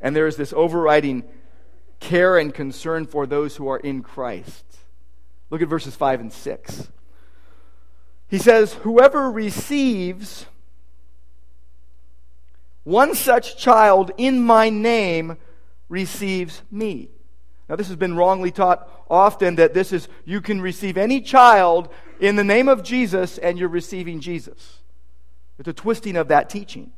And 0.00 0.16
there 0.16 0.26
is 0.26 0.36
this 0.36 0.54
overriding 0.54 1.24
care 2.00 2.38
and 2.38 2.54
concern 2.54 3.04
for 3.06 3.26
those 3.26 3.56
who 3.56 3.68
are 3.68 3.78
in 3.78 4.02
Christ. 4.02 4.64
Look 5.50 5.62
at 5.62 5.68
verses 5.68 5.94
5 5.94 6.20
and 6.20 6.32
6. 6.32 6.88
He 8.28 8.38
says, 8.38 8.74
Whoever 8.74 9.30
receives 9.30 10.46
one 12.84 13.14
such 13.14 13.56
child 13.56 14.12
in 14.16 14.40
my 14.40 14.70
name 14.70 15.38
receives 15.88 16.62
me. 16.70 17.10
Now, 17.68 17.76
this 17.76 17.88
has 17.88 17.96
been 17.96 18.14
wrongly 18.14 18.52
taught 18.52 18.88
often 19.10 19.56
that 19.56 19.74
this 19.74 19.92
is, 19.92 20.08
you 20.24 20.40
can 20.40 20.60
receive 20.60 20.96
any 20.96 21.20
child 21.20 21.88
in 22.20 22.36
the 22.36 22.44
name 22.44 22.68
of 22.68 22.84
Jesus 22.84 23.38
and 23.38 23.58
you're 23.58 23.68
receiving 23.68 24.20
Jesus. 24.20 24.78
It's 25.58 25.68
a 25.68 25.72
twisting 25.72 26.16
of 26.16 26.28
that 26.28 26.48
teaching. 26.48 26.92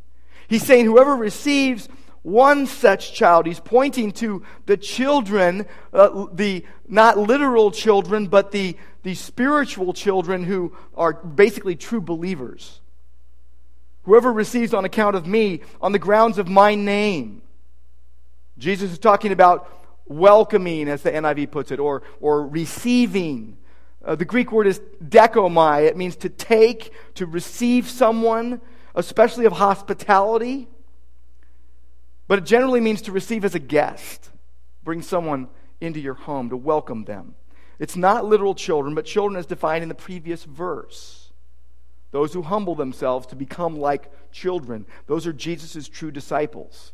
He's 0.46 0.62
saying 0.62 0.84
whoever 0.84 1.16
receives 1.16 1.88
one 2.22 2.66
such 2.66 3.14
child, 3.14 3.46
he's 3.46 3.60
pointing 3.60 4.12
to 4.12 4.42
the 4.66 4.76
children, 4.76 5.66
uh, 5.92 6.26
the 6.32 6.64
not 6.86 7.18
literal 7.18 7.70
children, 7.70 8.26
but 8.26 8.50
the, 8.50 8.76
the 9.02 9.14
spiritual 9.14 9.92
children 9.92 10.44
who 10.44 10.76
are 10.96 11.12
basically 11.14 11.76
true 11.76 12.00
believers. 12.00 12.80
Whoever 14.02 14.32
receives 14.32 14.74
on 14.74 14.84
account 14.84 15.16
of 15.16 15.26
me, 15.26 15.60
on 15.80 15.92
the 15.92 15.98
grounds 15.98 16.38
of 16.38 16.48
my 16.48 16.74
name. 16.74 17.42
Jesus 18.58 18.90
is 18.90 18.98
talking 18.98 19.32
about 19.32 19.70
welcoming, 20.06 20.88
as 20.88 21.02
the 21.02 21.10
NIV 21.10 21.50
puts 21.50 21.70
it, 21.70 21.78
or, 21.78 22.02
or 22.20 22.46
receiving. 22.46 23.58
Uh, 24.04 24.14
the 24.14 24.24
Greek 24.24 24.50
word 24.50 24.66
is 24.66 24.80
dekomai. 25.04 25.86
It 25.86 25.96
means 25.96 26.16
to 26.16 26.28
take, 26.28 26.92
to 27.14 27.26
receive 27.26 27.88
someone, 27.88 28.60
especially 28.94 29.44
of 29.44 29.52
hospitality. 29.52 30.68
But 32.28 32.38
it 32.38 32.44
generally 32.44 32.80
means 32.80 33.02
to 33.02 33.12
receive 33.12 33.44
as 33.44 33.54
a 33.56 33.58
guest, 33.58 34.30
bring 34.84 35.02
someone 35.02 35.48
into 35.80 35.98
your 35.98 36.14
home, 36.14 36.50
to 36.50 36.56
welcome 36.56 37.04
them. 37.04 37.34
It's 37.80 37.96
not 37.96 38.24
literal 38.24 38.54
children, 38.54 38.94
but 38.94 39.04
children 39.04 39.38
as 39.38 39.46
defined 39.46 39.82
in 39.82 39.88
the 39.88 39.94
previous 39.94 40.44
verse. 40.44 41.32
Those 42.12 42.32
who 42.32 42.42
humble 42.42 42.74
themselves 42.74 43.26
to 43.28 43.36
become 43.36 43.76
like 43.76 44.12
children. 44.30 44.86
Those 45.06 45.26
are 45.26 45.32
Jesus' 45.32 45.88
true 45.88 46.10
disciples 46.10 46.92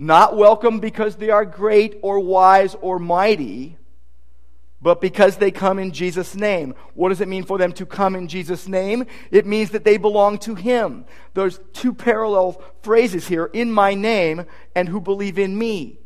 not 0.00 0.34
welcome 0.34 0.80
because 0.80 1.16
they 1.16 1.28
are 1.28 1.44
great 1.44 1.98
or 2.00 2.18
wise 2.18 2.74
or 2.80 2.98
mighty, 2.98 3.76
but 4.82 5.00
because 5.00 5.36
they 5.36 5.50
come 5.50 5.78
in 5.78 5.92
Jesus' 5.92 6.34
name. 6.34 6.74
What 6.94 7.10
does 7.10 7.20
it 7.20 7.28
mean 7.28 7.44
for 7.44 7.58
them 7.58 7.72
to 7.74 7.84
come 7.84 8.16
in 8.16 8.28
Jesus' 8.28 8.66
name? 8.66 9.04
It 9.30 9.46
means 9.46 9.70
that 9.70 9.84
they 9.84 9.98
belong 9.98 10.38
to 10.40 10.54
Him. 10.54 11.04
There's 11.34 11.60
two 11.72 11.92
parallel 11.92 12.62
phrases 12.82 13.28
here 13.28 13.46
in 13.46 13.70
my 13.70 13.94
name 13.94 14.46
and 14.74 14.88
who 14.88 15.00
believe 15.00 15.38
in 15.38 15.56
me. 15.56 15.98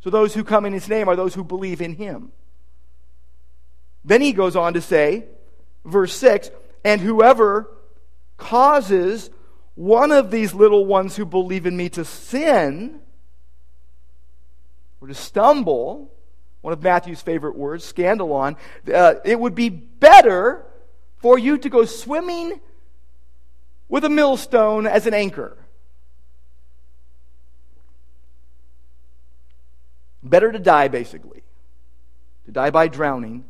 So 0.00 0.10
those 0.10 0.34
who 0.34 0.44
come 0.44 0.64
in 0.66 0.72
His 0.72 0.88
name 0.88 1.08
are 1.08 1.16
those 1.16 1.34
who 1.34 1.42
believe 1.42 1.80
in 1.80 1.96
Him. 1.96 2.30
Then 4.04 4.20
he 4.20 4.32
goes 4.32 4.56
on 4.56 4.74
to 4.74 4.80
say, 4.80 5.26
verse 5.84 6.14
6 6.14 6.50
and 6.84 7.00
whoever 7.00 7.68
causes 8.36 9.30
one 9.74 10.12
of 10.12 10.30
these 10.30 10.54
little 10.54 10.86
ones 10.86 11.16
who 11.16 11.26
believe 11.26 11.66
in 11.66 11.76
me 11.76 11.88
to 11.90 12.04
sin 12.04 13.00
or 15.00 15.08
to 15.08 15.14
stumble, 15.14 16.12
one 16.60 16.72
of 16.72 16.82
Matthew's 16.82 17.20
favorite 17.20 17.56
words, 17.56 17.90
scandalon, 17.90 18.56
uh, 18.92 19.14
it 19.24 19.38
would 19.38 19.54
be 19.54 19.68
better 19.68 20.64
for 21.18 21.38
you 21.38 21.58
to 21.58 21.68
go 21.68 21.84
swimming 21.84 22.60
with 23.88 24.04
a 24.04 24.08
millstone 24.08 24.86
as 24.86 25.06
an 25.06 25.14
anchor. 25.14 25.56
Better 30.22 30.52
to 30.52 30.58
die, 30.58 30.88
basically. 30.88 31.42
To 32.46 32.52
die 32.52 32.70
by 32.70 32.88
drowning 32.88 33.44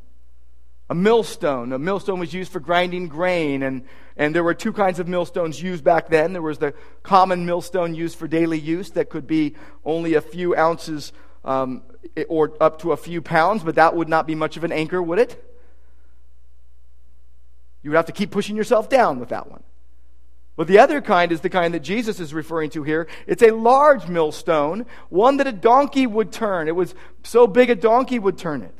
a 0.90 0.94
millstone. 0.94 1.73
A 1.73 1.79
millstone 1.79 2.18
was 2.18 2.33
used 2.33 2.51
for 2.51 2.61
grinding 2.61 3.09
grain, 3.09 3.62
and, 3.62 3.85
and 4.16 4.35
there 4.35 4.44
were 4.44 4.55
two 4.55 4.73
kinds 4.73 4.99
of 4.99 5.07
millstones 5.07 5.62
used 5.62 5.85
back 5.85 6.09
then. 6.09 6.33
There 6.33 6.42
was 6.42 6.59
the 6.59 6.73
common 7.03 7.44
millstone 7.44 7.94
used 7.94 8.16
for 8.18 8.27
daily 8.27 8.59
use 8.59 8.90
that 8.92 9.11
could 9.11 9.27
be 9.27 9.55
only 9.85 10.14
a 10.14 10.21
few 10.21 10.57
ounces 10.57 11.12
um, 11.48 11.82
or 12.28 12.52
up 12.61 12.80
to 12.82 12.92
a 12.92 12.96
few 12.96 13.22
pounds, 13.22 13.64
but 13.64 13.76
that 13.76 13.96
would 13.96 14.08
not 14.08 14.26
be 14.26 14.34
much 14.34 14.56
of 14.58 14.64
an 14.64 14.70
anchor, 14.70 15.02
would 15.02 15.18
it? 15.18 15.42
You 17.82 17.90
would 17.90 17.96
have 17.96 18.06
to 18.06 18.12
keep 18.12 18.30
pushing 18.30 18.54
yourself 18.54 18.88
down 18.90 19.18
with 19.18 19.30
that 19.30 19.50
one. 19.50 19.62
But 20.56 20.66
the 20.66 20.78
other 20.78 21.00
kind 21.00 21.32
is 21.32 21.40
the 21.40 21.48
kind 21.48 21.72
that 21.72 21.80
Jesus 21.80 22.20
is 22.20 22.34
referring 22.34 22.70
to 22.70 22.82
here. 22.82 23.08
It's 23.26 23.42
a 23.42 23.52
large 23.52 24.08
millstone, 24.08 24.84
one 25.08 25.38
that 25.38 25.46
a 25.46 25.52
donkey 25.52 26.06
would 26.06 26.32
turn. 26.32 26.68
It 26.68 26.76
was 26.76 26.94
so 27.22 27.46
big 27.46 27.70
a 27.70 27.74
donkey 27.74 28.18
would 28.18 28.37
turn 28.37 28.62
it. 28.62 28.74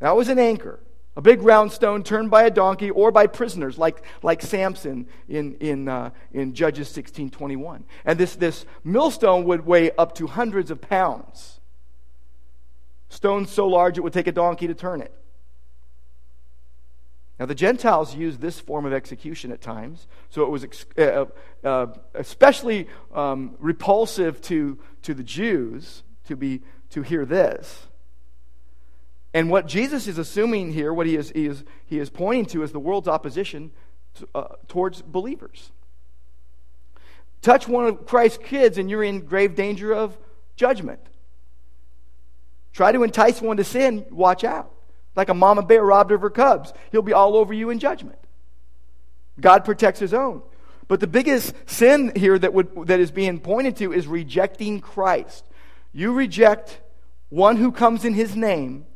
That 0.00 0.16
was 0.16 0.28
an 0.28 0.38
anchor. 0.38 0.80
A 1.16 1.22
big 1.22 1.42
round 1.42 1.70
stone 1.70 2.02
turned 2.02 2.30
by 2.30 2.42
a 2.42 2.50
donkey 2.50 2.90
or 2.90 3.12
by 3.12 3.28
prisoners, 3.28 3.78
like, 3.78 4.02
like 4.22 4.42
Samson 4.42 5.06
in, 5.28 5.54
in, 5.56 5.88
uh, 5.88 6.10
in 6.32 6.54
Judges 6.54 6.88
16 6.88 7.30
21. 7.30 7.84
And 8.04 8.18
this, 8.18 8.34
this 8.34 8.66
millstone 8.82 9.44
would 9.44 9.64
weigh 9.64 9.92
up 9.92 10.14
to 10.16 10.26
hundreds 10.26 10.72
of 10.72 10.80
pounds. 10.80 11.60
Stone 13.08 13.46
so 13.46 13.68
large 13.68 13.96
it 13.96 14.00
would 14.00 14.12
take 14.12 14.26
a 14.26 14.32
donkey 14.32 14.66
to 14.66 14.74
turn 14.74 15.00
it. 15.00 15.14
Now, 17.38 17.46
the 17.46 17.54
Gentiles 17.54 18.14
used 18.14 18.40
this 18.40 18.60
form 18.60 18.84
of 18.84 18.92
execution 18.92 19.50
at 19.50 19.60
times, 19.60 20.06
so 20.30 20.42
it 20.44 20.50
was 20.50 20.64
ex- 20.64 20.86
uh, 20.96 21.26
uh, 21.64 21.86
especially 22.14 22.88
um, 23.12 23.56
repulsive 23.58 24.40
to, 24.42 24.78
to 25.02 25.14
the 25.14 25.24
Jews 25.24 26.04
to, 26.26 26.36
be, 26.36 26.62
to 26.90 27.02
hear 27.02 27.24
this. 27.24 27.86
And 29.34 29.50
what 29.50 29.66
Jesus 29.66 30.06
is 30.06 30.16
assuming 30.16 30.72
here, 30.72 30.94
what 30.94 31.06
he 31.06 31.16
is, 31.16 31.30
he 31.34 31.46
is, 31.46 31.64
he 31.84 31.98
is 31.98 32.08
pointing 32.08 32.46
to, 32.46 32.62
is 32.62 32.70
the 32.70 32.78
world's 32.78 33.08
opposition 33.08 33.72
to, 34.14 34.28
uh, 34.34 34.54
towards 34.68 35.02
believers. 35.02 35.72
Touch 37.42 37.66
one 37.66 37.86
of 37.86 38.06
Christ's 38.06 38.38
kids, 38.38 38.78
and 38.78 38.88
you're 38.88 39.02
in 39.02 39.20
grave 39.22 39.56
danger 39.56 39.92
of 39.92 40.16
judgment. 40.54 41.00
Try 42.72 42.92
to 42.92 43.02
entice 43.02 43.42
one 43.42 43.56
to 43.56 43.64
sin, 43.64 44.06
watch 44.10 44.44
out. 44.44 44.70
Like 45.16 45.28
a 45.28 45.34
mama 45.34 45.62
bear 45.62 45.84
robbed 45.84 46.12
of 46.12 46.20
her 46.22 46.30
cubs, 46.30 46.72
he'll 46.92 47.02
be 47.02 47.12
all 47.12 47.36
over 47.36 47.52
you 47.52 47.70
in 47.70 47.80
judgment. 47.80 48.18
God 49.40 49.64
protects 49.64 50.00
his 50.00 50.14
own. 50.14 50.42
But 50.86 51.00
the 51.00 51.06
biggest 51.06 51.54
sin 51.66 52.12
here 52.14 52.38
that, 52.38 52.52
would, 52.52 52.86
that 52.86 53.00
is 53.00 53.10
being 53.10 53.40
pointed 53.40 53.76
to 53.76 53.92
is 53.92 54.06
rejecting 54.06 54.80
Christ. 54.80 55.44
You 55.92 56.12
reject 56.12 56.80
one 57.30 57.56
who 57.56 57.72
comes 57.72 58.04
in 58.04 58.14
his 58.14 58.36
name, 58.36 58.86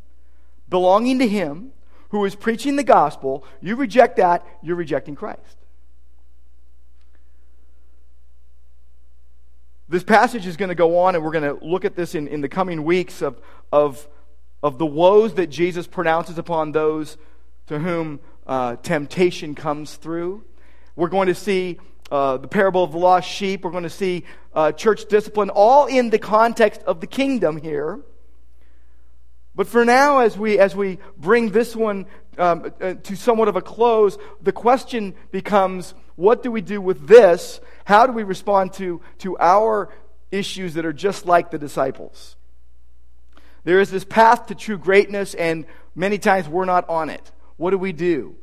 belonging 0.68 1.18
to 1.20 1.28
Him, 1.28 1.72
who 2.10 2.24
is 2.24 2.34
preaching 2.34 2.76
the 2.76 2.84
gospel, 2.84 3.44
you 3.60 3.76
reject 3.76 4.16
that, 4.16 4.46
you're 4.62 4.76
rejecting 4.76 5.14
Christ. 5.14 5.56
This 9.90 10.04
passage 10.04 10.46
is 10.46 10.56
going 10.56 10.68
to 10.68 10.74
go 10.74 10.98
on, 10.98 11.14
and 11.14 11.24
we're 11.24 11.32
going 11.32 11.58
to 11.58 11.64
look 11.64 11.84
at 11.84 11.96
this 11.96 12.14
in, 12.14 12.28
in 12.28 12.42
the 12.42 12.48
coming 12.48 12.84
weeks 12.84 13.22
of, 13.22 13.40
of, 13.72 14.06
of 14.62 14.76
the 14.76 14.84
woes 14.84 15.34
that 15.34 15.46
Jesus 15.46 15.86
pronounces 15.86 16.36
upon 16.36 16.72
those 16.72 17.16
to 17.68 17.78
whom 17.78 18.20
uh, 18.46 18.76
temptation 18.76 19.54
comes 19.54 19.96
through. 19.96 20.44
We're 20.94 21.08
going 21.08 21.28
to 21.28 21.34
see 21.34 21.78
uh, 22.10 22.38
the 22.38 22.48
parable 22.48 22.84
of 22.84 22.92
the 22.92 22.98
lost 22.98 23.28
sheep. 23.28 23.64
We're 23.64 23.70
going 23.70 23.82
to 23.84 23.90
see 23.90 24.24
uh, 24.54 24.72
church 24.72 25.06
discipline, 25.08 25.50
all 25.50 25.86
in 25.86 26.10
the 26.10 26.18
context 26.18 26.82
of 26.82 27.00
the 27.00 27.06
kingdom 27.06 27.58
here. 27.58 28.00
But 29.58 29.66
for 29.66 29.84
now, 29.84 30.20
as 30.20 30.38
we, 30.38 30.56
as 30.60 30.76
we 30.76 31.00
bring 31.16 31.50
this 31.50 31.74
one 31.74 32.06
um, 32.38 32.72
uh, 32.80 32.94
to 32.94 33.16
somewhat 33.16 33.48
of 33.48 33.56
a 33.56 33.60
close, 33.60 34.16
the 34.40 34.52
question 34.52 35.16
becomes 35.32 35.94
what 36.14 36.44
do 36.44 36.52
we 36.52 36.60
do 36.60 36.80
with 36.80 37.08
this? 37.08 37.58
How 37.84 38.06
do 38.06 38.12
we 38.12 38.22
respond 38.22 38.74
to, 38.74 39.00
to 39.18 39.36
our 39.38 39.92
issues 40.30 40.74
that 40.74 40.86
are 40.86 40.92
just 40.92 41.26
like 41.26 41.50
the 41.50 41.58
disciples? 41.58 42.36
There 43.64 43.80
is 43.80 43.90
this 43.90 44.04
path 44.04 44.46
to 44.46 44.54
true 44.54 44.78
greatness, 44.78 45.34
and 45.34 45.66
many 45.96 46.18
times 46.18 46.48
we're 46.48 46.64
not 46.64 46.88
on 46.88 47.10
it. 47.10 47.32
What 47.56 47.70
do 47.72 47.78
we 47.78 47.92
do? 47.92 48.36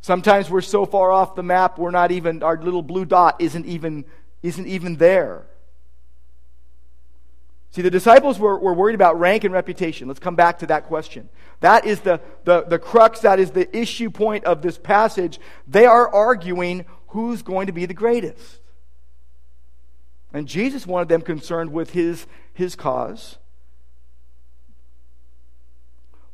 Sometimes 0.00 0.50
we're 0.50 0.62
so 0.62 0.84
far 0.84 1.12
off 1.12 1.36
the 1.36 1.44
map, 1.44 1.78
we're 1.78 1.92
not 1.92 2.10
even, 2.10 2.42
our 2.42 2.60
little 2.60 2.82
blue 2.82 3.04
dot 3.04 3.36
isn't 3.38 3.66
even, 3.66 4.04
isn't 4.42 4.66
even 4.66 4.96
there. 4.96 5.46
See, 7.70 7.82
the 7.82 7.90
disciples 7.90 8.38
were, 8.38 8.58
were 8.58 8.72
worried 8.72 8.94
about 8.94 9.18
rank 9.18 9.44
and 9.44 9.52
reputation. 9.52 10.08
Let's 10.08 10.20
come 10.20 10.36
back 10.36 10.58
to 10.60 10.66
that 10.66 10.86
question. 10.86 11.28
That 11.60 11.84
is 11.84 12.00
the, 12.00 12.20
the, 12.44 12.62
the 12.62 12.78
crux, 12.78 13.20
that 13.20 13.38
is 13.38 13.50
the 13.50 13.76
issue 13.76 14.10
point 14.10 14.44
of 14.44 14.62
this 14.62 14.78
passage. 14.78 15.38
They 15.66 15.84
are 15.84 16.12
arguing 16.12 16.86
who's 17.08 17.42
going 17.42 17.66
to 17.66 17.72
be 17.72 17.84
the 17.84 17.94
greatest. 17.94 18.60
And 20.32 20.46
Jesus 20.46 20.86
wanted 20.86 21.08
them 21.08 21.22
concerned 21.22 21.72
with 21.72 21.90
his, 21.90 22.26
his 22.52 22.74
cause. 22.74 23.38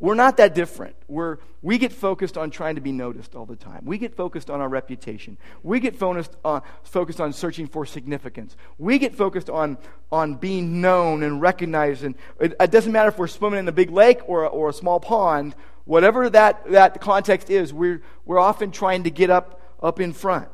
We're 0.00 0.14
not 0.14 0.36
that 0.38 0.54
different. 0.54 0.96
We're, 1.08 1.38
we 1.62 1.78
get 1.78 1.92
focused 1.92 2.36
on 2.36 2.50
trying 2.50 2.74
to 2.74 2.80
be 2.80 2.92
noticed 2.92 3.34
all 3.34 3.46
the 3.46 3.56
time. 3.56 3.84
We 3.84 3.96
get 3.96 4.14
focused 4.14 4.50
on 4.50 4.60
our 4.60 4.68
reputation. 4.68 5.38
We 5.62 5.80
get 5.80 5.96
focused 5.96 6.34
on, 6.44 6.62
focused 6.82 7.20
on 7.20 7.32
searching 7.32 7.68
for 7.68 7.86
significance. 7.86 8.56
We 8.76 8.98
get 8.98 9.14
focused 9.14 9.48
on, 9.48 9.78
on 10.10 10.34
being 10.34 10.80
known 10.80 11.22
and 11.22 11.40
recognized. 11.40 12.02
And 12.02 12.16
it, 12.40 12.54
it 12.58 12.70
doesn't 12.70 12.90
matter 12.90 13.08
if 13.08 13.18
we're 13.18 13.28
swimming 13.28 13.60
in 13.60 13.68
a 13.68 13.72
big 13.72 13.90
lake 13.90 14.20
or, 14.28 14.46
or 14.46 14.68
a 14.68 14.72
small 14.72 14.98
pond, 14.98 15.54
whatever 15.84 16.28
that, 16.30 16.70
that 16.72 17.00
context 17.00 17.48
is, 17.48 17.72
we're, 17.72 18.02
we're 18.24 18.38
often 18.38 18.72
trying 18.72 19.04
to 19.04 19.10
get 19.10 19.30
up, 19.30 19.60
up 19.82 20.00
in 20.00 20.12
front. 20.12 20.50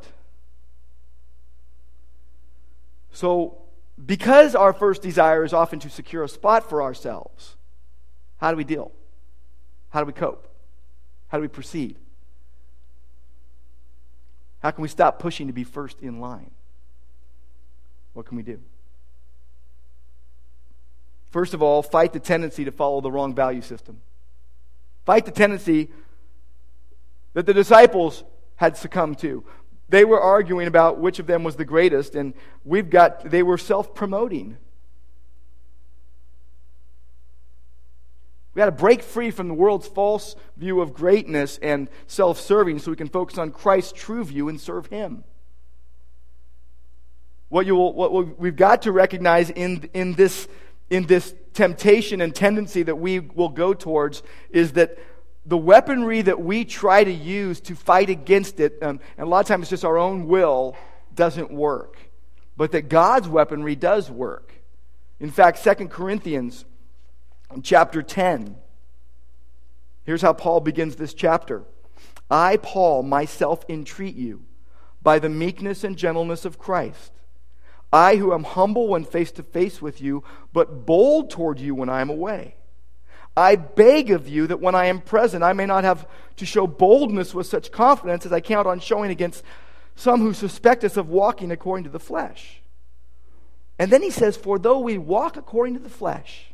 So, 3.13 3.63
because 4.05 4.55
our 4.55 4.73
first 4.73 5.03
desire 5.03 5.45
is 5.45 5.53
often 5.53 5.79
to 5.81 5.91
secure 5.91 6.25
a 6.25 6.29
spot 6.29 6.69
for 6.69 6.83
ourselves, 6.83 7.57
how 8.37 8.51
do 8.51 8.57
we 8.57 8.65
deal? 8.65 8.93
How 9.91 10.01
do 10.01 10.07
we 10.07 10.13
cope? 10.13 10.47
How 11.29 11.39
do 11.39 11.43
we 11.43 11.49
proceed? 11.49 11.97
How 14.61 14.71
can 14.71 14.83
we 14.83 14.89
stop 14.89 15.19
pushing 15.19 15.47
to 15.47 15.53
be 15.53 15.65
first 15.65 16.01
in 16.01 16.21
line? 16.21 16.51
What 18.13 18.27
can 18.27 18.37
we 18.37 18.43
do? 18.43 18.61
First 21.31 21.55
of 21.55 21.63
all, 21.63 21.83
fight 21.83 22.13
the 22.13 22.21
tendency 22.21 22.65
to 22.65 22.73
follow 22.73 23.01
the 23.01 23.11
wrong 23.11 23.35
value 23.35 23.63
system. 23.63 24.01
Fight 25.07 25.25
the 25.25 25.31
tendency 25.31 25.91
that 27.35 27.47
the 27.47 27.55
disciples 27.55 28.25
had 28.57 28.77
succumbed 28.77 29.19
to. 29.21 29.45
They 29.89 30.05
were 30.05 30.21
arguing 30.21 30.67
about 30.67 30.99
which 30.99 31.19
of 31.19 31.27
them 31.27 31.43
was 31.43 31.57
the 31.57 31.65
greatest, 31.65 32.15
and 32.15 32.35
we've 32.65 32.91
got, 32.91 33.31
they 33.31 33.43
were 33.43 33.59
self 33.59 33.95
promoting. 33.95 34.57
We 38.55 38.61
got 38.61 38.67
to 38.67 38.73
break 38.73 39.03
free 39.03 39.31
from 39.31 39.49
the 39.49 39.55
world's 39.55 39.87
false 39.87 40.35
view 40.57 40.81
of 40.81 40.93
greatness 40.93 41.59
and 41.63 41.89
self 42.07 42.41
serving 42.41 42.81
so 42.81 42.91
we 42.91 42.97
can 42.97 43.09
focus 43.09 43.39
on 43.39 43.53
Christ's 43.53 43.93
true 43.93 44.25
view 44.25 44.49
and 44.49 44.61
serve 44.61 44.87
Him. 44.87 45.25
What, 47.49 47.67
you 47.67 47.75
will, 47.75 47.93
what 47.93 48.39
we've 48.39 48.57
got 48.57 48.83
to 48.83 48.93
recognize 48.93 49.51
in, 49.51 49.89
in, 49.95 50.15
this, 50.15 50.49
in 50.89 51.07
this 51.07 51.35
temptation 51.53 52.21
and 52.21 52.35
tendency 52.35 52.83
that 52.85 52.97
we 52.97 53.21
will 53.21 53.49
go 53.49 53.75
towards 53.75 54.23
is 54.51 54.73
that 54.73 54.99
the 55.47 55.59
weaponry 55.59 56.23
that 56.23 56.41
we 56.41 56.65
try 56.65 57.03
to 57.03 57.13
use 57.13 57.61
to 57.63 57.75
fight 57.75 58.11
against 58.11 58.61
it, 58.61 58.79
um, 58.83 59.01
and 59.17 59.27
a 59.27 59.29
lot 59.29 59.41
of 59.41 59.47
times 59.47 59.65
it's 59.65 59.71
just 59.71 59.85
our 59.85 59.99
own 59.99 60.27
will, 60.27 60.77
doesn't 61.15 61.51
work. 61.51 61.97
But 62.57 62.73
that 62.73 62.89
God's 62.89 63.29
weaponry 63.29 63.75
does 63.75 64.11
work. 64.11 64.53
In 65.19 65.31
fact, 65.31 65.65
2 65.65 65.89
Corinthians 65.89 66.65
in 66.65 66.70
chapter 67.63 68.03
10. 68.03 68.57
Here's 70.05 70.23
how 70.23 70.33
Paul 70.33 70.61
begins 70.61 70.97
this 70.97 71.15
chapter 71.15 71.65
I, 72.31 72.57
Paul, 72.59 73.03
myself 73.03 73.65
entreat 73.69 74.15
you 74.15 74.45
by 75.03 75.19
the 75.19 75.29
meekness 75.29 75.85
and 75.85 75.97
gentleness 75.97 76.45
of 76.45 76.59
Christ. 76.59 77.13
I, 77.93 78.17
who 78.17 78.33
am 78.33 78.45
humble 78.45 78.89
when 78.89 79.05
face 79.05 79.33
to 79.33 79.43
face 79.43 79.83
with 79.83 80.01
you, 80.01 80.23
but 80.53 80.87
bold 80.87 81.31
toward 81.31 81.59
you 81.59 81.75
when 81.75 81.89
I 81.89 82.01
am 82.01 82.11
away. 82.11 82.55
I 83.37 83.57
beg 83.57 84.11
of 84.11 84.29
you 84.29 84.47
that 84.47 84.61
when 84.61 84.75
I 84.75 84.87
am 84.87 85.01
present, 85.01 85.43
I 85.43 85.53
may 85.53 85.67
not 85.67 85.85
have 85.85 86.07
to 86.37 86.47
show 86.47 86.67
boldness 86.67 87.35
with 87.35 87.47
such 87.47 87.73
confidence 87.73 88.27
as 88.27 88.33
I 88.33 88.41
count 88.41 88.67
on 88.67 88.81
showing 88.81 89.11
against 89.11 89.43
some 89.97 90.21
who 90.21 90.35
suspect 90.35 90.85
us 90.85 90.97
of 90.97 91.09
walking 91.09 91.51
according 91.51 91.85
to 91.85 91.91
the 91.91 91.99
flesh. 91.99 92.63
And 93.79 93.91
then 93.91 94.03
he 94.03 94.11
says, 94.11 94.37
For 94.37 94.59
though 94.59 94.79
we 94.79 94.99
walk 94.99 95.37
according 95.37 95.75
to 95.75 95.81
the 95.81 95.89
flesh, 95.89 96.50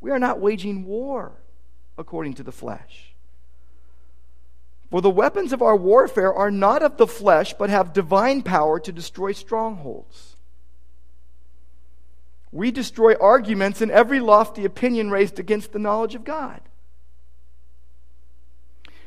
we 0.00 0.10
are 0.10 0.18
not 0.18 0.40
waging 0.40 0.84
war 0.84 1.32
according 1.98 2.34
to 2.34 2.42
the 2.42 2.52
flesh. 2.52 3.14
For 4.90 5.00
the 5.00 5.10
weapons 5.10 5.52
of 5.52 5.62
our 5.62 5.76
warfare 5.76 6.34
are 6.34 6.50
not 6.50 6.82
of 6.82 6.96
the 6.96 7.06
flesh, 7.06 7.54
but 7.54 7.70
have 7.70 7.92
divine 7.92 8.42
power 8.42 8.80
to 8.80 8.90
destroy 8.90 9.32
strongholds. 9.32 10.36
We 12.50 12.72
destroy 12.72 13.14
arguments 13.14 13.80
and 13.80 13.92
every 13.92 14.18
lofty 14.18 14.64
opinion 14.64 15.10
raised 15.10 15.38
against 15.38 15.72
the 15.72 15.78
knowledge 15.78 16.16
of 16.16 16.24
God. 16.24 16.60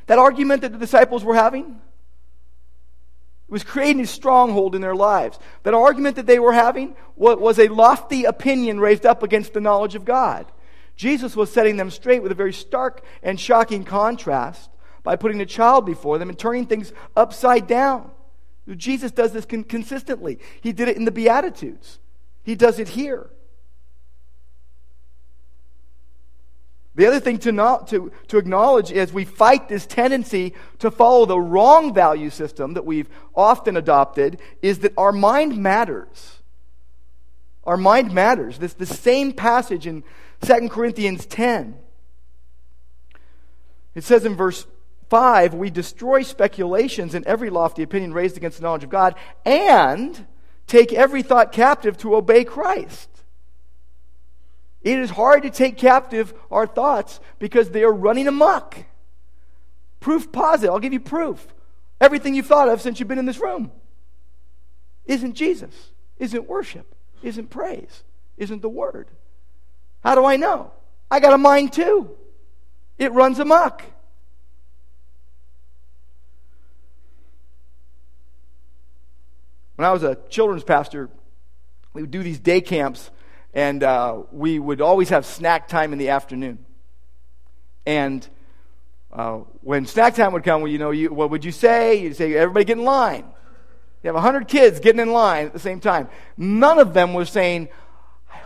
That 0.07 0.19
argument 0.19 0.61
that 0.61 0.71
the 0.71 0.77
disciples 0.77 1.23
were 1.23 1.35
having 1.35 1.81
was 3.49 3.63
creating 3.63 4.01
a 4.01 4.07
stronghold 4.07 4.75
in 4.75 4.81
their 4.81 4.95
lives. 4.95 5.37
That 5.63 5.73
argument 5.73 6.15
that 6.15 6.25
they 6.25 6.39
were 6.39 6.53
having 6.53 6.95
was 7.17 7.59
a 7.59 7.67
lofty 7.67 8.23
opinion 8.23 8.79
raised 8.79 9.05
up 9.05 9.21
against 9.21 9.53
the 9.53 9.61
knowledge 9.61 9.95
of 9.95 10.05
God. 10.05 10.45
Jesus 10.95 11.35
was 11.35 11.51
setting 11.51 11.77
them 11.77 11.89
straight 11.89 12.21
with 12.21 12.31
a 12.31 12.35
very 12.35 12.53
stark 12.53 13.03
and 13.21 13.39
shocking 13.39 13.83
contrast 13.83 14.69
by 15.01 15.15
putting 15.15 15.41
a 15.41 15.45
child 15.45 15.85
before 15.85 16.17
them 16.17 16.29
and 16.29 16.37
turning 16.37 16.65
things 16.65 16.93
upside 17.15 17.67
down. 17.67 18.11
Jesus 18.77 19.11
does 19.11 19.33
this 19.33 19.45
con- 19.45 19.63
consistently. 19.63 20.39
He 20.61 20.71
did 20.71 20.87
it 20.87 20.97
in 20.97 21.05
the 21.05 21.11
Beatitudes, 21.11 21.99
he 22.43 22.55
does 22.55 22.79
it 22.79 22.89
here. 22.89 23.29
The 26.95 27.07
other 27.07 27.19
thing 27.19 27.39
to, 27.39 27.51
not, 27.51 27.87
to, 27.87 28.11
to 28.27 28.37
acknowledge 28.37 28.91
is 28.91 29.11
we 29.11 29.25
fight 29.25 29.67
this 29.67 29.87
tendency 29.87 30.53
to 30.77 30.91
follow 30.91 31.25
the 31.25 31.39
wrong 31.39 31.91
value 31.91 32.29
system 32.29 32.75
that 32.75 32.85
we've 32.85 33.09
often 33.35 33.77
adopted 33.77 34.39
is 34.61 34.79
that 34.79 34.93
our 34.95 35.11
mind 35.11 35.57
matters. 35.57 36.39
Our 37.63 37.77
mind 37.77 38.13
matters. 38.13 38.59
This 38.59 38.73
the 38.73 38.85
same 38.85 39.33
passage 39.33 39.87
in 39.87 40.03
2 40.43 40.69
Corinthians 40.69 41.25
10. 41.25 41.77
It 43.95 44.03
says 44.03 44.25
in 44.25 44.35
verse 44.35 44.65
5 45.09 45.53
we 45.53 45.69
destroy 45.69 46.23
speculations 46.23 47.13
and 47.13 47.25
every 47.25 47.49
lofty 47.49 47.83
opinion 47.83 48.13
raised 48.13 48.37
against 48.37 48.57
the 48.57 48.63
knowledge 48.63 48.83
of 48.83 48.89
God 48.89 49.15
and 49.45 50.25
take 50.67 50.91
every 50.91 51.21
thought 51.21 51.51
captive 51.51 51.97
to 51.97 52.15
obey 52.15 52.43
Christ. 52.43 53.09
It 54.81 54.99
is 54.99 55.11
hard 55.11 55.43
to 55.43 55.49
take 55.49 55.77
captive 55.77 56.33
our 56.51 56.67
thoughts 56.67 57.19
because 57.39 57.69
they 57.69 57.83
are 57.83 57.93
running 57.93 58.27
amok. 58.27 58.77
Proof 59.99 60.31
positive. 60.31 60.71
I'll 60.73 60.79
give 60.79 60.93
you 60.93 60.99
proof. 60.99 61.47
Everything 62.01 62.35
you've 62.35 62.47
thought 62.47 62.67
of 62.67 62.81
since 62.81 62.99
you've 62.99 63.07
been 63.07 63.19
in 63.19 63.25
this 63.25 63.39
room 63.39 63.71
isn't 65.05 65.35
Jesus, 65.35 65.91
isn't 66.17 66.47
worship, 66.47 66.95
isn't 67.21 67.49
praise, 67.49 68.03
isn't 68.37 68.61
the 68.61 68.69
Word. 68.69 69.07
How 70.03 70.15
do 70.15 70.25
I 70.25 70.35
know? 70.35 70.71
I 71.09 71.19
got 71.19 71.33
a 71.33 71.37
mind 71.37 71.73
too. 71.73 72.09
It 72.97 73.11
runs 73.13 73.39
amok. 73.39 73.83
When 79.75 79.85
I 79.85 79.91
was 79.91 80.03
a 80.03 80.17
children's 80.29 80.63
pastor, 80.63 81.09
we 81.93 82.01
would 82.01 82.11
do 82.11 82.21
these 82.21 82.39
day 82.39 82.61
camps, 82.61 83.09
and 83.53 83.83
uh, 83.83 84.21
we 84.31 84.59
would 84.59 84.81
always 84.81 85.09
have 85.09 85.25
snack 85.25 85.67
time 85.67 85.93
in 85.93 85.99
the 85.99 86.09
afternoon. 86.09 86.65
And 87.85 88.27
uh, 89.11 89.39
when 89.61 89.85
snack 89.85 90.15
time 90.15 90.33
would 90.33 90.43
come, 90.43 90.61
well, 90.61 90.71
you 90.71 90.77
know, 90.77 90.91
you, 90.91 91.13
what 91.13 91.31
would 91.31 91.43
you 91.43 91.51
say? 91.51 91.95
You'd 91.95 92.15
say, 92.15 92.33
everybody 92.33 92.65
get 92.65 92.77
in 92.77 92.83
line. 92.83 93.25
You 94.03 94.09
have 94.09 94.15
100 94.15 94.47
kids 94.47 94.79
getting 94.79 95.01
in 95.01 95.11
line 95.11 95.47
at 95.47 95.53
the 95.53 95.59
same 95.59 95.79
time. 95.79 96.09
None 96.37 96.77
of 96.77 96.93
them 96.93 97.13
was 97.13 97.29
saying, 97.29 97.69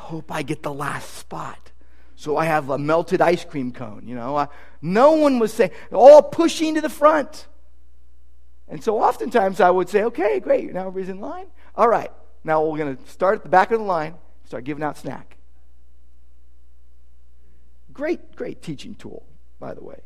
hope 0.08 0.32
I 0.32 0.42
get 0.42 0.64
the 0.64 0.74
last 0.74 1.14
spot. 1.16 1.72
So 2.16 2.38
I 2.38 2.46
have 2.46 2.70
a 2.70 2.78
melted 2.78 3.22
ice 3.22 3.46
cream 3.46 3.72
cone, 3.72 4.04
you 4.06 4.16
know. 4.16 4.38
Uh, 4.38 4.48
no 4.82 5.12
one 5.12 5.38
was 5.38 5.54
saying, 5.54 5.72
all 5.92 6.24
pushing 6.24 6.76
to 6.76 6.82
the 6.82 6.90
front. 6.90 7.48
And 8.68 8.84
so 8.84 9.02
oftentimes 9.02 9.60
I 9.60 9.70
would 9.70 9.90
say, 9.90 10.04
okay, 10.06 10.40
great, 10.40 10.74
now 10.74 10.82
everybody's 10.82 11.10
in 11.10 11.20
line. 11.20 11.48
All 11.76 11.88
right, 11.88 12.12
now 12.44 12.66
we're 12.66 12.78
going 12.78 12.98
to 12.98 13.10
start 13.12 13.36
at 13.36 13.44
the 13.44 13.50
back 13.50 13.72
of 13.72 13.80
the 13.80 13.86
line, 13.86 14.16
start 14.46 14.64
giving 14.64 14.84
out 14.84 14.98
snack. 14.98 15.38
Great, 17.94 18.36
great 18.36 18.62
teaching 18.62 18.96
tool, 18.96 19.24
by 19.60 19.74
the 19.74 19.84
way. 19.84 20.02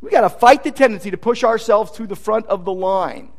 We 0.00 0.10
got 0.10 0.22
to 0.22 0.30
fight 0.30 0.62
the 0.62 0.70
tendency 0.70 1.10
to 1.10 1.18
push 1.18 1.42
ourselves 1.44 1.92
to 1.92 2.06
the 2.06 2.16
front 2.16 2.46
of 2.46 2.64
the 2.64 2.72
line. 2.72 3.30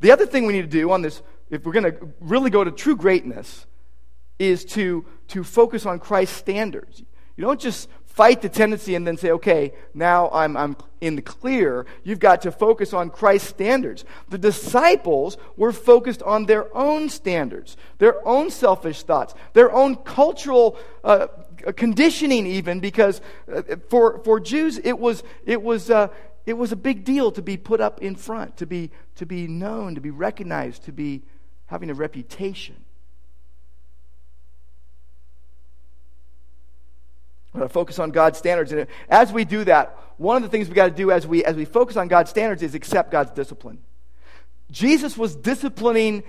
The 0.00 0.10
other 0.10 0.26
thing 0.26 0.46
we 0.46 0.52
need 0.52 0.62
to 0.62 0.78
do 0.80 0.90
on 0.90 1.02
this 1.02 1.22
if 1.52 1.64
we're 1.64 1.72
going 1.72 1.92
to 1.92 2.12
really 2.18 2.50
go 2.50 2.64
to 2.64 2.72
true 2.72 2.96
greatness, 2.96 3.66
is 4.38 4.64
to, 4.64 5.04
to 5.28 5.44
focus 5.44 5.86
on 5.86 6.00
Christ's 6.00 6.36
standards. 6.36 7.02
You 7.36 7.44
don't 7.44 7.60
just 7.60 7.88
fight 8.06 8.42
the 8.42 8.48
tendency 8.48 8.94
and 8.94 9.06
then 9.06 9.16
say, 9.16 9.30
okay, 9.30 9.72
now 9.94 10.28
I'm, 10.32 10.56
I'm 10.56 10.76
in 11.00 11.16
the 11.16 11.22
clear. 11.22 11.86
You've 12.04 12.18
got 12.18 12.42
to 12.42 12.52
focus 12.52 12.92
on 12.92 13.10
Christ's 13.10 13.48
standards. 13.48 14.04
The 14.28 14.38
disciples 14.38 15.36
were 15.56 15.72
focused 15.72 16.22
on 16.22 16.46
their 16.46 16.74
own 16.76 17.08
standards, 17.08 17.76
their 17.98 18.26
own 18.26 18.50
selfish 18.50 19.02
thoughts, 19.02 19.34
their 19.52 19.72
own 19.72 19.96
cultural 19.96 20.76
uh, 21.04 21.28
conditioning, 21.76 22.46
even, 22.46 22.80
because 22.80 23.20
uh, 23.54 23.62
for, 23.88 24.18
for 24.24 24.40
Jews, 24.40 24.78
it 24.78 24.98
was, 24.98 25.22
it 25.46 25.62
was, 25.62 25.90
uh, 25.90 26.08
it 26.44 26.54
was 26.54 26.72
a 26.72 26.76
big 26.76 27.04
deal 27.04 27.30
to 27.32 27.42
be 27.42 27.56
put 27.56 27.80
up 27.80 28.02
in 28.02 28.14
front, 28.16 28.56
to 28.58 28.66
be, 28.66 28.90
to 29.16 29.26
be 29.26 29.46
known, 29.46 29.94
to 29.94 30.00
be 30.00 30.10
recognized, 30.10 30.84
to 30.84 30.92
be 30.92 31.22
having 31.72 31.88
a 31.88 31.94
reputation. 31.94 32.76
We 37.54 37.60
got 37.60 37.64
to 37.64 37.72
focus 37.72 37.98
on 37.98 38.10
God's 38.10 38.36
standards. 38.36 38.72
And 38.72 38.86
as 39.08 39.32
we 39.32 39.46
do 39.46 39.64
that, 39.64 39.98
one 40.18 40.36
of 40.36 40.42
the 40.42 40.50
things 40.50 40.68
we 40.68 40.74
got 40.74 40.88
to 40.88 40.94
do 40.94 41.10
as 41.10 41.26
we, 41.26 41.42
as 41.46 41.56
we 41.56 41.64
focus 41.64 41.96
on 41.96 42.08
God's 42.08 42.28
standards 42.28 42.62
is 42.62 42.74
accept 42.74 43.10
God's 43.10 43.30
discipline. 43.30 43.78
Jesus 44.70 45.16
was 45.16 45.34
disciplining 45.34 46.24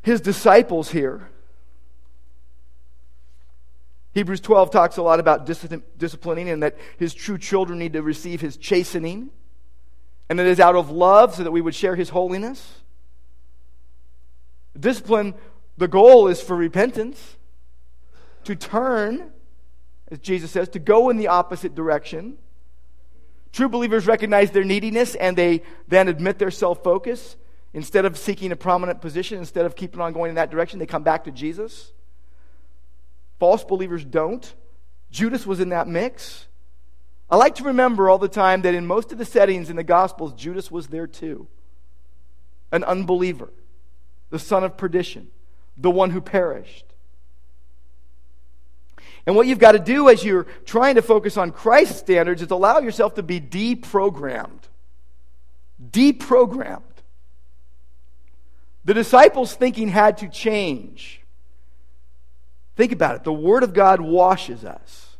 his 0.00 0.22
disciples 0.22 0.90
here. 0.90 1.28
Hebrews 4.14 4.40
12 4.40 4.70
talks 4.70 4.96
a 4.96 5.02
lot 5.02 5.20
about 5.20 5.44
disciplining 5.44 6.48
and 6.48 6.62
that 6.62 6.78
his 6.96 7.12
true 7.12 7.36
children 7.36 7.78
need 7.78 7.92
to 7.92 8.00
receive 8.00 8.40
his 8.40 8.56
chastening. 8.56 9.28
And 10.30 10.38
that 10.38 10.46
it 10.46 10.50
is 10.50 10.60
out 10.60 10.76
of 10.76 10.90
love 10.90 11.34
so 11.34 11.44
that 11.44 11.50
we 11.50 11.60
would 11.60 11.74
share 11.74 11.94
his 11.94 12.08
holiness. 12.08 12.81
Discipline, 14.78 15.34
the 15.76 15.88
goal 15.88 16.28
is 16.28 16.40
for 16.40 16.56
repentance, 16.56 17.36
to 18.44 18.56
turn, 18.56 19.30
as 20.10 20.18
Jesus 20.18 20.50
says, 20.50 20.68
to 20.70 20.78
go 20.78 21.10
in 21.10 21.16
the 21.16 21.28
opposite 21.28 21.74
direction. 21.74 22.38
True 23.52 23.68
believers 23.68 24.06
recognize 24.06 24.50
their 24.50 24.64
neediness 24.64 25.14
and 25.14 25.36
they 25.36 25.62
then 25.88 26.08
admit 26.08 26.38
their 26.38 26.50
self 26.50 26.82
focus. 26.82 27.36
Instead 27.74 28.04
of 28.04 28.18
seeking 28.18 28.52
a 28.52 28.56
prominent 28.56 29.00
position, 29.00 29.38
instead 29.38 29.64
of 29.64 29.74
keeping 29.74 30.00
on 30.00 30.12
going 30.12 30.28
in 30.28 30.34
that 30.34 30.50
direction, 30.50 30.78
they 30.78 30.86
come 30.86 31.02
back 31.02 31.24
to 31.24 31.30
Jesus. 31.30 31.92
False 33.38 33.64
believers 33.64 34.04
don't. 34.04 34.54
Judas 35.10 35.46
was 35.46 35.58
in 35.58 35.70
that 35.70 35.88
mix. 35.88 36.48
I 37.30 37.36
like 37.36 37.54
to 37.56 37.64
remember 37.64 38.10
all 38.10 38.18
the 38.18 38.28
time 38.28 38.62
that 38.62 38.74
in 38.74 38.86
most 38.86 39.10
of 39.10 39.16
the 39.16 39.24
settings 39.24 39.70
in 39.70 39.76
the 39.76 39.84
Gospels, 39.84 40.34
Judas 40.34 40.70
was 40.70 40.88
there 40.88 41.06
too. 41.06 41.48
An 42.70 42.84
unbeliever 42.84 43.50
the 44.32 44.38
son 44.38 44.64
of 44.64 44.78
perdition, 44.78 45.28
the 45.76 45.90
one 45.90 46.08
who 46.10 46.20
perished. 46.22 46.86
And 49.26 49.36
what 49.36 49.46
you've 49.46 49.58
got 49.58 49.72
to 49.72 49.78
do 49.78 50.08
as 50.08 50.24
you're 50.24 50.46
trying 50.64 50.94
to 50.94 51.02
focus 51.02 51.36
on 51.36 51.52
Christ's 51.52 51.98
standards 51.98 52.40
is 52.40 52.50
allow 52.50 52.78
yourself 52.78 53.14
to 53.16 53.22
be 53.22 53.38
deprogrammed. 53.40 54.62
Deprogrammed. 55.90 56.80
The 58.86 58.94
disciples' 58.94 59.54
thinking 59.54 59.88
had 59.88 60.16
to 60.18 60.28
change. 60.28 61.20
Think 62.74 62.90
about 62.90 63.16
it. 63.16 63.24
The 63.24 63.34
Word 63.34 63.62
of 63.62 63.74
God 63.74 64.00
washes 64.00 64.64
us, 64.64 65.18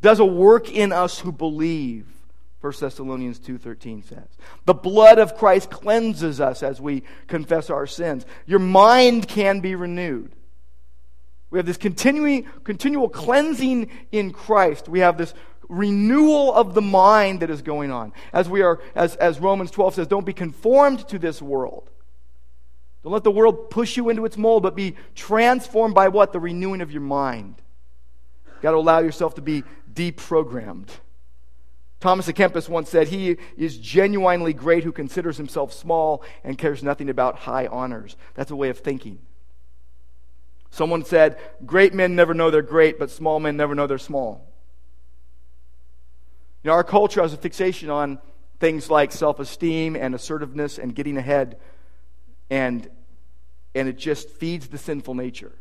does 0.00 0.20
a 0.20 0.24
work 0.24 0.70
in 0.70 0.92
us 0.92 1.18
who 1.18 1.32
believe. 1.32 2.06
1 2.60 2.72
Thessalonians 2.80 3.38
2:13 3.38 4.02
says. 4.02 4.26
The 4.64 4.74
blood 4.74 5.18
of 5.18 5.36
Christ 5.36 5.70
cleanses 5.70 6.40
us 6.40 6.62
as 6.62 6.80
we 6.80 7.04
confess 7.28 7.70
our 7.70 7.86
sins. 7.86 8.26
Your 8.46 8.58
mind 8.58 9.28
can 9.28 9.60
be 9.60 9.74
renewed. 9.74 10.32
We 11.50 11.58
have 11.58 11.66
this 11.66 11.76
continuing 11.76 12.44
continual 12.64 13.08
cleansing 13.08 13.90
in 14.10 14.32
Christ. 14.32 14.88
We 14.88 15.00
have 15.00 15.16
this 15.16 15.34
renewal 15.68 16.52
of 16.52 16.74
the 16.74 16.82
mind 16.82 17.40
that 17.40 17.50
is 17.50 17.62
going 17.62 17.92
on. 17.92 18.12
As 18.32 18.48
we 18.48 18.62
are 18.62 18.80
as 18.94 19.14
as 19.16 19.38
Romans 19.38 19.70
12 19.70 19.94
says, 19.94 20.06
don't 20.08 20.26
be 20.26 20.32
conformed 20.32 21.06
to 21.08 21.18
this 21.18 21.40
world. 21.40 21.90
Don't 23.04 23.12
let 23.12 23.24
the 23.24 23.30
world 23.30 23.70
push 23.70 23.96
you 23.96 24.08
into 24.08 24.24
its 24.24 24.36
mold, 24.36 24.64
but 24.64 24.74
be 24.74 24.96
transformed 25.14 25.94
by 25.94 26.08
what? 26.08 26.32
The 26.32 26.40
renewing 26.40 26.80
of 26.80 26.90
your 26.90 27.02
mind. 27.02 27.62
You've 28.46 28.62
got 28.62 28.72
to 28.72 28.78
allow 28.78 28.98
yourself 28.98 29.36
to 29.36 29.40
be 29.40 29.62
deprogrammed. 29.94 30.88
Thomas 32.00 32.28
à 32.28 32.34
Kempis 32.34 32.68
once 32.68 32.88
said, 32.88 33.08
He 33.08 33.36
is 33.56 33.76
genuinely 33.76 34.52
great 34.52 34.84
who 34.84 34.92
considers 34.92 35.36
himself 35.36 35.72
small 35.72 36.22
and 36.44 36.56
cares 36.56 36.82
nothing 36.82 37.08
about 37.08 37.40
high 37.40 37.66
honors. 37.66 38.16
That's 38.34 38.52
a 38.52 38.56
way 38.56 38.68
of 38.68 38.78
thinking. 38.78 39.18
Someone 40.70 41.04
said, 41.04 41.38
Great 41.66 41.94
men 41.94 42.14
never 42.14 42.34
know 42.34 42.50
they're 42.50 42.62
great, 42.62 42.98
but 42.98 43.10
small 43.10 43.40
men 43.40 43.56
never 43.56 43.74
know 43.74 43.86
they're 43.86 43.98
small. 43.98 44.46
You 46.62 46.68
know, 46.68 46.74
our 46.74 46.84
culture 46.84 47.22
has 47.22 47.32
a 47.32 47.36
fixation 47.36 47.90
on 47.90 48.20
things 48.60 48.90
like 48.90 49.10
self 49.10 49.40
esteem 49.40 49.96
and 49.96 50.14
assertiveness 50.14 50.78
and 50.78 50.94
getting 50.94 51.16
ahead, 51.16 51.58
and, 52.48 52.88
and 53.74 53.88
it 53.88 53.98
just 53.98 54.28
feeds 54.28 54.68
the 54.68 54.78
sinful 54.78 55.14
nature. 55.14 55.52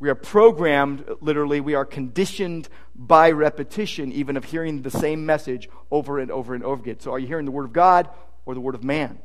We 0.00 0.08
are 0.08 0.14
programmed, 0.14 1.04
literally, 1.20 1.60
we 1.60 1.74
are 1.74 1.84
conditioned 1.84 2.68
by 2.96 3.30
repetition, 3.30 4.12
even 4.12 4.36
of 4.36 4.44
hearing 4.44 4.82
the 4.82 4.90
same 4.90 5.24
message 5.24 5.68
over 5.90 6.18
and 6.18 6.30
over 6.30 6.54
and 6.54 6.64
over 6.64 6.82
again. 6.82 7.00
So, 7.00 7.12
are 7.12 7.18
you 7.18 7.26
hearing 7.26 7.44
the 7.44 7.52
Word 7.52 7.64
of 7.64 7.72
God 7.72 8.08
or 8.44 8.54
the 8.54 8.60
Word 8.60 8.74
of 8.74 8.82
man? 8.82 9.18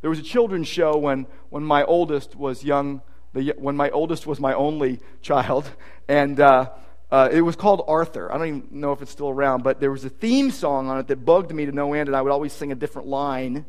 There 0.00 0.10
was 0.10 0.18
a 0.18 0.22
children's 0.22 0.68
show 0.68 0.96
when, 0.96 1.26
when 1.50 1.64
my 1.64 1.84
oldest 1.84 2.34
was 2.34 2.64
young, 2.64 3.02
the, 3.34 3.54
when 3.58 3.76
my 3.76 3.90
oldest 3.90 4.26
was 4.26 4.40
my 4.40 4.54
only 4.54 5.00
child, 5.20 5.70
and 6.08 6.40
uh, 6.40 6.70
uh, 7.10 7.28
it 7.30 7.42
was 7.42 7.54
called 7.54 7.84
Arthur. 7.86 8.32
I 8.32 8.38
don't 8.38 8.48
even 8.48 8.68
know 8.70 8.92
if 8.92 9.02
it's 9.02 9.10
still 9.10 9.28
around, 9.28 9.64
but 9.64 9.80
there 9.80 9.90
was 9.90 10.04
a 10.04 10.10
theme 10.10 10.50
song 10.50 10.88
on 10.88 10.98
it 10.98 11.08
that 11.08 11.24
bugged 11.24 11.54
me 11.54 11.66
to 11.66 11.72
no 11.72 11.92
end, 11.92 12.08
and 12.08 12.16
I 12.16 12.22
would 12.22 12.32
always 12.32 12.52
sing 12.52 12.72
a 12.72 12.74
different 12.74 13.08
line. 13.08 13.66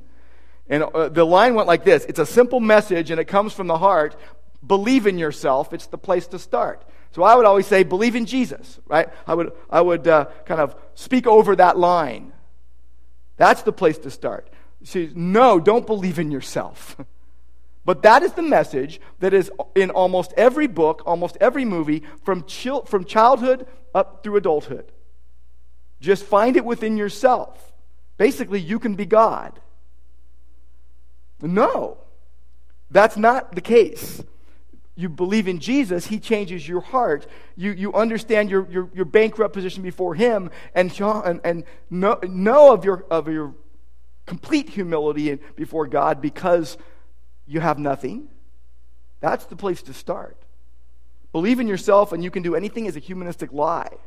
And 0.68 0.84
uh, 0.84 1.10
the 1.10 1.26
line 1.26 1.56
went 1.56 1.68
like 1.68 1.84
this 1.84 2.06
It's 2.06 2.20
a 2.20 2.26
simple 2.26 2.60
message, 2.60 3.12
and 3.12 3.20
it 3.20 3.26
comes 3.26 3.54
from 3.54 3.68
the 3.68 3.78
heart, 3.78 4.16
believe 4.66 5.08
in 5.08 5.18
yourself, 5.18 5.74
it's 5.74 5.88
the 5.88 5.98
place 5.98 6.28
to 6.28 6.40
start. 6.40 6.84
So 7.12 7.24
I 7.24 7.36
would 7.36 7.46
always 7.46 7.66
say, 7.66 7.84
believe 7.84 8.16
in 8.16 8.26
Jesus, 8.26 8.80
right? 8.88 9.08
I 9.26 9.36
would, 9.36 9.54
I 9.70 9.82
would 9.82 10.08
uh, 10.08 10.26
kind 10.46 10.60
of 10.60 10.76
speak 10.96 11.28
over 11.28 11.56
that 11.56 11.78
line. 11.78 12.34
That's 13.38 13.62
the 13.62 13.72
place 13.72 13.98
to 14.00 14.12
start. 14.12 14.50
She 14.84 15.08
says, 15.08 15.16
no, 15.16 15.60
don't 15.60 15.88
believe 15.88 16.20
in 16.20 16.30
yourself. 16.30 16.98
but 17.86 18.04
that 18.04 18.24
is 18.24 18.34
the 18.34 18.42
message 18.42 19.00
that 19.20 19.34
is 19.34 19.50
in 19.76 19.92
almost 19.92 20.34
every 20.36 20.68
book, 20.68 21.04
almost 21.06 21.38
every 21.40 21.64
movie, 21.64 22.04
from, 22.24 22.46
from 22.86 23.06
childhood 23.06 23.66
up 23.94 24.24
through 24.24 24.36
adulthood. 24.36 24.92
Just 26.02 26.24
find 26.24 26.58
it 26.58 26.66
within 26.66 26.98
yourself. 26.98 27.74
Basically, 28.18 28.60
you 28.60 28.78
can 28.78 28.96
be 28.96 29.06
God. 29.06 29.60
No, 31.42 31.98
that's 32.90 33.18
not 33.18 33.56
the 33.56 33.62
case 33.62 34.22
you 34.96 35.10
believe 35.10 35.48
in 35.48 35.60
Jesus, 35.60 36.08
He 36.08 36.20
changes 36.20 36.68
your 36.68 36.82
heart. 36.82 37.28
You, 37.56 37.72
you 37.72 37.94
understand 37.94 38.50
your, 38.50 38.70
your, 38.72 38.90
your 38.94 39.06
bankrupt 39.06 39.54
position 39.54 39.84
before 39.84 40.16
Him 40.16 40.50
and, 40.74 40.94
and, 41.00 41.42
and 41.44 41.64
know, 41.90 42.20
know 42.24 42.74
of, 42.74 42.86
your, 42.86 43.06
of 43.12 43.28
your 43.28 43.54
complete 44.26 44.70
humility 44.70 45.38
before 45.56 45.86
God 45.88 46.22
because 46.22 46.78
you 47.46 47.60
have 47.60 47.78
nothing. 47.78 48.30
That's 49.20 49.46
the 49.46 49.56
place 49.56 49.82
to 49.84 49.94
start. 49.94 50.38
Believe 51.32 51.60
in 51.60 51.68
yourself 51.68 52.14
and 52.14 52.24
you 52.24 52.32
can 52.32 52.44
do 52.44 52.56
anything 52.56 52.86
is 52.86 52.96
a 52.96 53.00
humanistic 53.00 53.52
lie. 53.52 53.98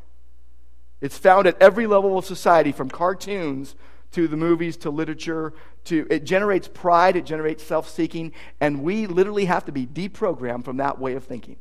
It's 1.01 1.19
found 1.19 1.47
at 1.47 1.61
every 1.61 1.87
level 1.87 2.19
of 2.19 2.25
society, 2.25 2.73
from 2.73 2.89
cartoons 2.89 3.77
to 4.13 4.27
the 4.27 4.37
movies 4.37 4.77
to 4.79 4.91
literature 4.91 5.53
to 5.85 6.07
it 6.11 6.25
generates 6.25 6.69
pride 6.69 7.17
it 7.17 7.27
generates 7.27 7.63
self-seeking 7.63 8.33
and 8.61 8.83
we 8.83 9.07
literally 9.07 9.45
have 9.45 9.65
to 9.65 9.73
be 9.73 9.87
deprogrammed 9.87 10.65
from 10.65 10.79
that 10.79 10.99
way 10.99 11.15
of 11.15 11.25
thinking. 11.25 11.57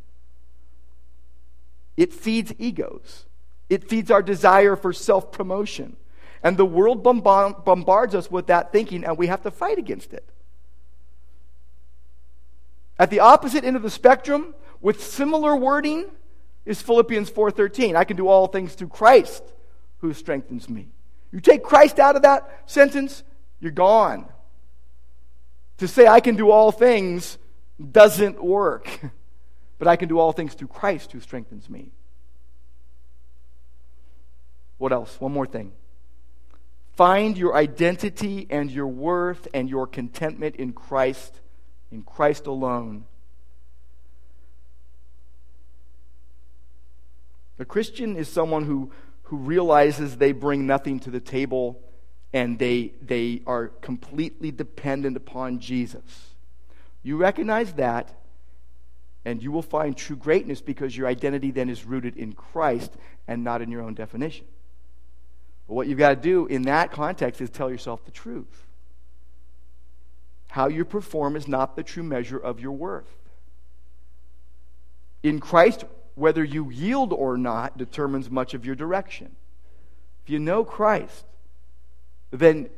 It 1.95 2.13
feeds 2.13 2.53
egos. 2.59 3.25
It 3.69 3.89
feeds 3.89 4.11
our 4.11 4.21
desire 4.21 4.75
for 4.75 4.93
self-promotion. 4.93 5.97
And 6.43 6.55
the 6.55 6.65
world 6.65 7.03
bombards 7.03 8.15
us 8.15 8.29
with 8.29 8.47
that 8.47 8.71
thinking 8.71 9.03
and 9.03 9.17
we 9.17 9.27
have 9.27 9.41
to 9.43 9.51
fight 9.51 9.77
against 9.79 10.13
it. 10.13 10.29
At 12.99 13.09
the 13.09 13.19
opposite 13.19 13.63
end 13.63 13.75
of 13.75 13.81
the 13.81 13.89
spectrum 13.89 14.55
with 14.81 15.03
similar 15.03 15.55
wording 15.55 16.05
is 16.65 16.81
philippians 16.81 17.31
4.13 17.31 17.95
i 17.95 18.03
can 18.03 18.17
do 18.17 18.27
all 18.27 18.47
things 18.47 18.73
through 18.73 18.89
christ 18.89 19.43
who 19.99 20.13
strengthens 20.13 20.69
me 20.69 20.89
you 21.31 21.39
take 21.39 21.63
Christ 21.63 21.99
out 21.99 22.15
of 22.15 22.21
that 22.21 22.63
sentence, 22.65 23.23
you're 23.59 23.71
gone. 23.71 24.27
To 25.77 25.87
say 25.87 26.07
I 26.07 26.19
can 26.19 26.35
do 26.35 26.49
all 26.49 26.71
things 26.71 27.37
doesn't 27.91 28.43
work, 28.43 28.89
but 29.79 29.87
I 29.87 29.95
can 29.95 30.09
do 30.09 30.19
all 30.19 30.31
things 30.31 30.53
through 30.53 30.69
Christ 30.69 31.11
who 31.11 31.19
strengthens 31.19 31.69
me. 31.69 31.91
What 34.77 34.91
else? 34.91 35.19
One 35.19 35.31
more 35.31 35.45
thing. 35.45 35.71
Find 36.95 37.37
your 37.37 37.55
identity 37.55 38.47
and 38.49 38.71
your 38.71 38.87
worth 38.87 39.47
and 39.53 39.69
your 39.69 39.85
contentment 39.85 40.55
in 40.55 40.73
Christ, 40.73 41.41
in 41.91 42.01
Christ 42.03 42.47
alone. 42.47 43.05
A 47.59 47.65
Christian 47.65 48.15
is 48.15 48.27
someone 48.27 48.65
who 48.65 48.91
who 49.27 49.35
realizes 49.35 50.15
they 50.15 50.31
bring 50.31 50.65
nothing 50.65 50.99
to 51.01 51.11
the 51.11 51.19
table 51.19 51.81
and 52.31 52.57
they, 52.57 52.93
they 53.01 53.41
are 53.45 53.67
completely 53.67 54.51
dependent 54.51 55.17
upon 55.17 55.59
Jesus. 55.59 56.33
You 57.03 57.17
recognize 57.17 57.73
that, 57.73 58.13
and 59.25 59.43
you 59.43 59.51
will 59.51 59.61
find 59.61 59.97
true 59.97 60.15
greatness 60.15 60.61
because 60.61 60.95
your 60.95 61.07
identity 61.07 61.51
then 61.51 61.69
is 61.69 61.83
rooted 61.83 62.15
in 62.15 62.33
Christ 62.33 62.93
and 63.27 63.43
not 63.43 63.61
in 63.61 63.69
your 63.69 63.81
own 63.81 63.95
definition. 63.95 64.45
But 65.67 65.73
what 65.73 65.87
you've 65.87 65.99
got 65.99 66.09
to 66.09 66.15
do 66.15 66.45
in 66.45 66.61
that 66.61 66.91
context 66.91 67.41
is 67.41 67.49
tell 67.49 67.69
yourself 67.69 68.05
the 68.05 68.11
truth. 68.11 68.65
How 70.47 70.69
you 70.69 70.85
perform 70.85 71.35
is 71.35 71.49
not 71.49 71.75
the 71.75 71.83
true 71.83 72.03
measure 72.03 72.37
of 72.37 72.61
your 72.61 72.71
worth. 72.71 73.13
In 75.21 75.41
Christ, 75.41 75.83
whether 76.17 76.43
you 76.43 76.71
yield 76.71 77.13
or 77.13 77.37
not 77.37 77.77
determines 77.77 78.31
much 78.31 78.55
of 78.55 78.65
your 78.65 78.73
direction. 78.73 79.35
If 80.23 80.31
you 80.31 80.39
know 80.39 80.63
Christ, 80.63 81.25
then 82.31 82.69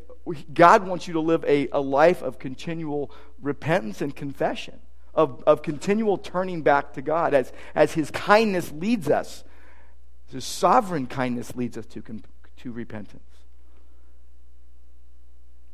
God 0.53 0.85
wants 0.85 1.07
you 1.07 1.13
to 1.13 1.21
live 1.21 1.45
a, 1.47 1.69
a 1.71 1.79
life 1.79 2.21
of 2.21 2.37
continual 2.37 3.11
repentance 3.41 4.01
and 4.01 4.13
confession, 4.13 4.81
of, 5.15 5.41
of 5.47 5.63
continual 5.63 6.17
turning 6.17 6.63
back 6.63 6.93
to 6.93 7.01
God 7.01 7.33
as, 7.33 7.53
as 7.73 7.93
His 7.93 8.11
kindness 8.11 8.73
leads 8.73 9.09
us. 9.09 9.45
His 10.27 10.43
sovereign 10.43 11.07
kindness 11.07 11.55
leads 11.55 11.77
us 11.77 11.85
to, 11.87 12.03
to 12.57 12.71
repentance. 12.73 13.23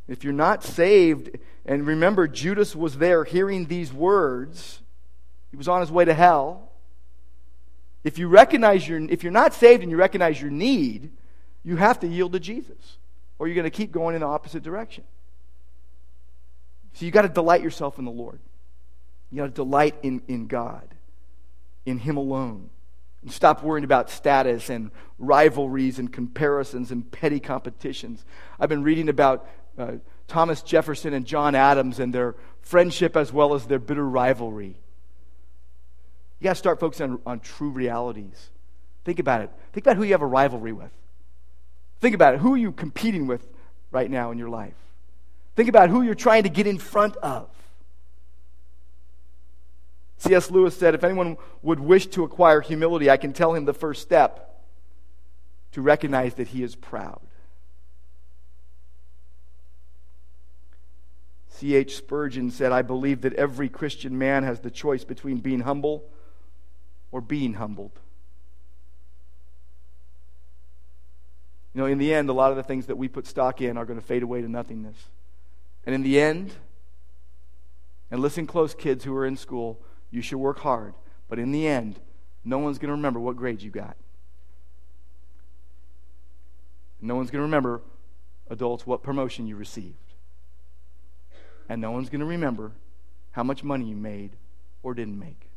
If 0.08 0.24
you're 0.24 0.34
not 0.34 0.64
saved, 0.64 1.32
and 1.66 1.88
remember, 1.88 2.28
Judas 2.28 2.76
was 2.76 3.00
there 3.00 3.24
hearing 3.24 3.66
these 3.66 3.92
words, 3.92 4.82
he 5.50 5.58
was 5.58 5.68
on 5.68 5.82
his 5.82 5.92
way 5.92 6.06
to 6.06 6.14
hell. 6.14 6.72
If 8.06 8.20
you 8.20 8.28
recognize 8.28 8.88
your, 8.88 9.02
if 9.10 9.24
you're 9.24 9.34
not 9.34 9.56
saved 9.56 9.82
and 9.82 9.92
you 9.92 9.98
recognize 9.98 10.40
your 10.40 10.52
need, 10.52 11.10
you 11.64 11.76
have 11.76 12.00
to 12.02 12.08
yield 12.08 12.34
to 12.34 12.40
Jesus, 12.40 12.98
or 13.40 13.48
you're 13.48 13.56
going 13.56 13.64
to 13.64 13.72
keep 13.72 13.92
going 13.92 14.14
in 14.14 14.22
the 14.22 14.28
opposite 14.28 14.62
direction. 14.62 15.04
So 16.94 17.04
you 17.06 17.12
got 17.12 17.24
to 17.24 17.30
delight 17.30 17.64
yourself 17.64 17.98
in 17.98 18.06
the 18.06 18.12
Lord. 18.12 18.40
You 19.32 19.38
got 19.40 19.46
to 19.46 19.52
delight 19.52 19.96
in, 20.04 20.22
in 20.28 20.46
God, 20.46 20.88
in 21.88 21.98
Him 21.98 22.18
alone. 22.18 22.70
And 23.24 23.32
stop 23.32 23.64
worrying 23.64 23.84
about 23.84 24.12
status 24.12 24.70
and 24.70 24.92
rivalries 25.18 25.98
and 25.98 26.14
comparisons 26.14 26.92
and 26.92 27.12
petty 27.12 27.40
competitions. 27.40 28.24
I've 28.60 28.70
been 28.70 28.84
reading 28.84 29.10
about 29.10 29.50
uh, 29.80 29.94
Thomas 30.28 30.62
Jefferson 30.62 31.16
and 31.16 31.26
John 31.26 31.56
Adams 31.56 32.00
and 32.00 32.14
their 32.14 32.36
friendship 32.62 33.18
as 33.18 33.34
well 33.34 33.56
as 33.56 33.66
their 33.66 33.80
bitter 33.80 34.08
rivalry. 34.08 34.78
You 36.40 36.46
got 36.46 36.52
to 36.52 36.56
start 36.56 36.80
focusing 36.80 37.12
on, 37.12 37.20
on 37.26 37.40
true 37.40 37.70
realities. 37.70 38.50
Think 39.04 39.20
about 39.20 39.42
it. 39.42 39.52
Think 39.74 39.86
about 39.86 39.98
who 39.98 40.04
you 40.04 40.12
have 40.12 40.22
a 40.22 40.28
rivalry 40.28 40.74
with. 40.74 40.92
Think 42.02 42.16
about 42.16 42.34
it. 42.34 42.40
Who 42.40 42.54
are 42.54 42.58
you 42.58 42.72
competing 42.72 43.28
with 43.28 43.48
right 43.92 44.10
now 44.10 44.32
in 44.32 44.38
your 44.38 44.50
life? 44.50 44.74
Think 45.56 45.70
about 45.70 45.90
who 45.90 46.02
you're 46.02 46.16
trying 46.16 46.44
to 46.44 46.50
get 46.50 46.68
in 46.68 46.78
front 46.78 47.16
of. 47.18 47.50
C.S. 50.18 50.50
Lewis 50.52 50.76
said, 50.78 50.96
If 50.96 51.04
anyone 51.04 51.38
would 51.62 51.80
wish 51.80 52.08
to 52.08 52.24
acquire 52.24 52.62
humility, 52.62 53.10
I 53.10 53.18
can 53.18 53.32
tell 53.32 53.54
him 53.54 53.66
the 53.66 53.74
first 53.74 54.02
step 54.02 54.64
to 55.72 55.82
recognize 55.82 56.34
that 56.36 56.50
he 56.50 56.64
is 56.64 56.76
proud. 56.76 57.22
C.H. 61.50 61.96
Spurgeon 61.96 62.52
said, 62.52 62.72
I 62.72 62.82
believe 62.82 63.22
that 63.22 63.34
every 63.34 63.70
Christian 63.70 64.18
man 64.18 64.44
has 64.44 64.60
the 64.60 64.72
choice 64.72 65.06
between 65.06 65.38
being 65.38 65.62
humble 65.62 66.10
or 67.16 67.22
being 67.22 67.54
humbled. 67.54 67.98
You 71.74 71.80
know, 71.80 71.88
in 71.88 71.98
the 71.98 72.14
end, 72.14 72.28
a 72.28 72.34
lot 72.34 72.52
of 72.52 72.58
the 72.58 72.64
things 72.64 72.88
that 72.88 72.98
we 72.98 73.08
put 73.08 73.26
stock 73.26 73.62
in 73.62 73.78
are 73.78 73.86
going 73.86 73.98
to 73.98 74.06
fade 74.06 74.22
away 74.22 74.42
to 74.42 74.50
nothingness. 74.50 74.98
And 75.86 75.96
in 75.96 76.04
the 76.04 76.20
end, 76.20 76.56
and 78.12 78.22
listen 78.22 78.46
close, 78.46 78.76
kids 78.76 79.06
who 79.06 79.16
are 79.16 79.26
in 79.26 79.38
school, 79.38 79.80
you 80.12 80.22
should 80.22 80.40
work 80.40 80.60
hard. 80.60 80.94
But 81.30 81.40
in 81.40 81.54
the 81.54 81.66
end, 81.66 82.02
no 82.44 82.58
one's 82.58 82.80
going 82.80 82.90
to 82.90 82.96
remember 82.96 83.22
what 83.22 83.38
grade 83.38 83.62
you 83.62 83.72
got. 83.72 83.96
No 87.00 87.16
one's 87.16 87.32
going 87.32 87.40
to 87.40 87.46
remember, 87.46 87.82
adults, 88.50 88.86
what 88.86 89.04
promotion 89.04 89.48
you 89.48 89.56
received 89.56 89.96
and 91.70 91.80
no 91.80 91.92
one's 91.92 92.10
going 92.10 92.20
to 92.20 92.26
remember 92.26 92.74
how 93.32 93.44
much 93.44 93.64
money 93.64 93.86
you 93.86 93.96
made 93.96 94.32
or 94.84 94.94
didn't 94.94 95.18
make. 95.18 95.50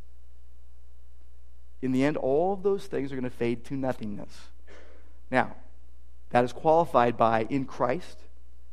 In 1.81 1.93
the 1.93 2.05
end, 2.05 2.17
all 2.17 2.53
of 2.53 2.63
those 2.63 2.87
things 2.87 3.13
are 3.13 3.17
going 3.17 3.25
to 3.25 3.31
fade 3.31 3.65
to 3.67 3.75
nothingness. 3.75 4.49
Now, 5.31 5.55
that 6.31 6.45
is 6.45 6.53
qualified 6.53 7.17
by 7.17 7.47
in 7.49 7.65
Christ, 7.65 8.19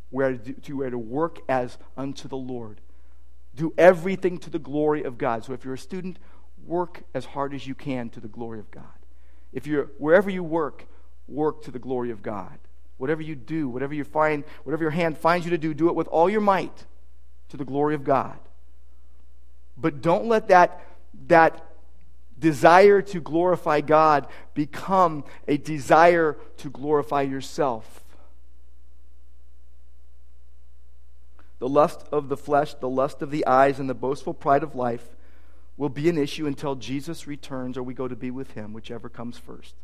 where 0.10 0.38
to, 0.38 0.78
where 0.78 0.90
to 0.90 0.98
work 0.98 1.40
as 1.48 1.78
unto 1.96 2.28
the 2.28 2.38
Lord. 2.38 2.82
Do 3.56 3.74
everything 3.78 4.38
to 4.40 4.50
the 4.50 4.60
glory 4.60 5.04
of 5.04 5.18
God. 5.18 5.46
So 5.46 5.54
if 5.54 5.64
you're 5.64 5.76
a 5.76 5.78
student, 5.78 6.20
work 6.66 7.04
as 7.14 7.26
hard 7.26 7.54
as 7.54 7.68
you 7.68 7.76
can 7.76 8.10
to 8.10 8.20
the 8.20 8.28
glory 8.28 8.60
of 8.60 8.72
God. 8.72 8.84
If 9.54 9.68
you're 9.68 9.86
wherever 9.98 10.30
you 10.30 10.44
work, 10.44 10.86
work 11.28 11.64
to 11.64 11.72
the 11.72 11.80
glory 11.80 12.12
of 12.12 12.22
God. 12.22 12.58
Whatever 12.98 13.22
you 13.22 13.36
do, 13.36 13.70
whatever 13.70 13.94
you 13.94 14.04
find, 14.04 14.44
whatever 14.64 14.84
your 14.84 14.92
hand 14.92 15.18
finds 15.18 15.46
you 15.46 15.52
to 15.52 15.58
do, 15.58 15.74
do 15.74 15.90
it 15.90 15.96
with 15.96 16.08
all 16.08 16.30
your 16.30 16.42
might 16.42 16.86
to 17.50 17.58
the 17.58 17.66
glory 17.66 17.96
of 17.96 18.04
God. 18.04 18.38
But 19.78 20.02
don't 20.02 20.26
let 20.28 20.48
that, 20.48 20.82
that 21.28 21.75
desire 22.40 23.02
to 23.02 23.22
glorify 23.22 23.82
God 23.82 24.28
become 24.54 25.24
a 25.48 25.58
desire 25.58 26.38
to 26.58 26.70
glorify 26.70 27.22
yourself. 27.22 28.04
The 31.60 31.70
lust 31.70 32.06
of 32.12 32.30
the 32.30 32.38
flesh, 32.38 32.74
the 32.76 32.90
lust 32.90 33.22
of 33.22 33.32
the 33.32 33.46
eyes, 33.48 33.80
and 33.80 33.90
the 33.90 33.94
boastful 33.94 34.34
pride 34.34 34.64
of 34.64 34.76
life 34.76 35.16
will 35.78 35.90
be 35.90 36.10
an 36.10 36.18
issue 36.18 36.48
until 36.48 36.76
Jesus 36.76 37.28
returns 37.28 37.78
or 37.78 37.84
we 37.84 37.94
go 37.94 38.08
to 38.08 38.16
be 38.16 38.32
with 38.32 38.52
him, 38.52 38.74
whichever 38.74 39.10
comes 39.10 39.38
first. 39.38 39.76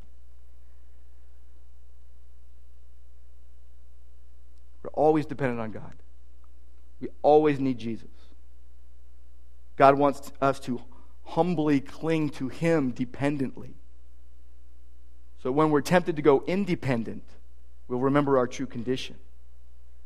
We're 4.83 4.89
always 4.91 5.25
dependent 5.25 5.59
on 5.59 5.71
God. 5.71 5.93
We 6.99 7.09
always 7.21 7.59
need 7.59 7.77
Jesus. 7.77 8.09
God 9.75 9.97
wants 9.97 10.31
us 10.41 10.59
to 10.61 10.81
humbly 11.31 11.79
cling 11.79 12.29
to 12.29 12.47
Him 12.47 12.91
dependently. 12.91 13.75
So 15.43 15.51
when 15.51 15.71
we're 15.71 15.81
tempted 15.81 16.15
to 16.15 16.21
go 16.21 16.43
independent, 16.45 17.23
we'll 17.87 17.99
remember 17.99 18.37
our 18.37 18.47
true 18.47 18.67
condition. 18.67 19.15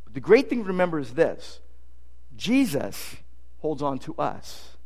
But 0.05 0.13
the 0.13 0.19
great 0.19 0.49
thing 0.49 0.63
to 0.63 0.67
remember 0.67 0.99
is 0.99 1.13
this 1.13 1.59
Jesus 2.35 3.15
holds 3.59 3.81
on 3.81 3.99
to 3.99 4.15
us. 4.15 4.77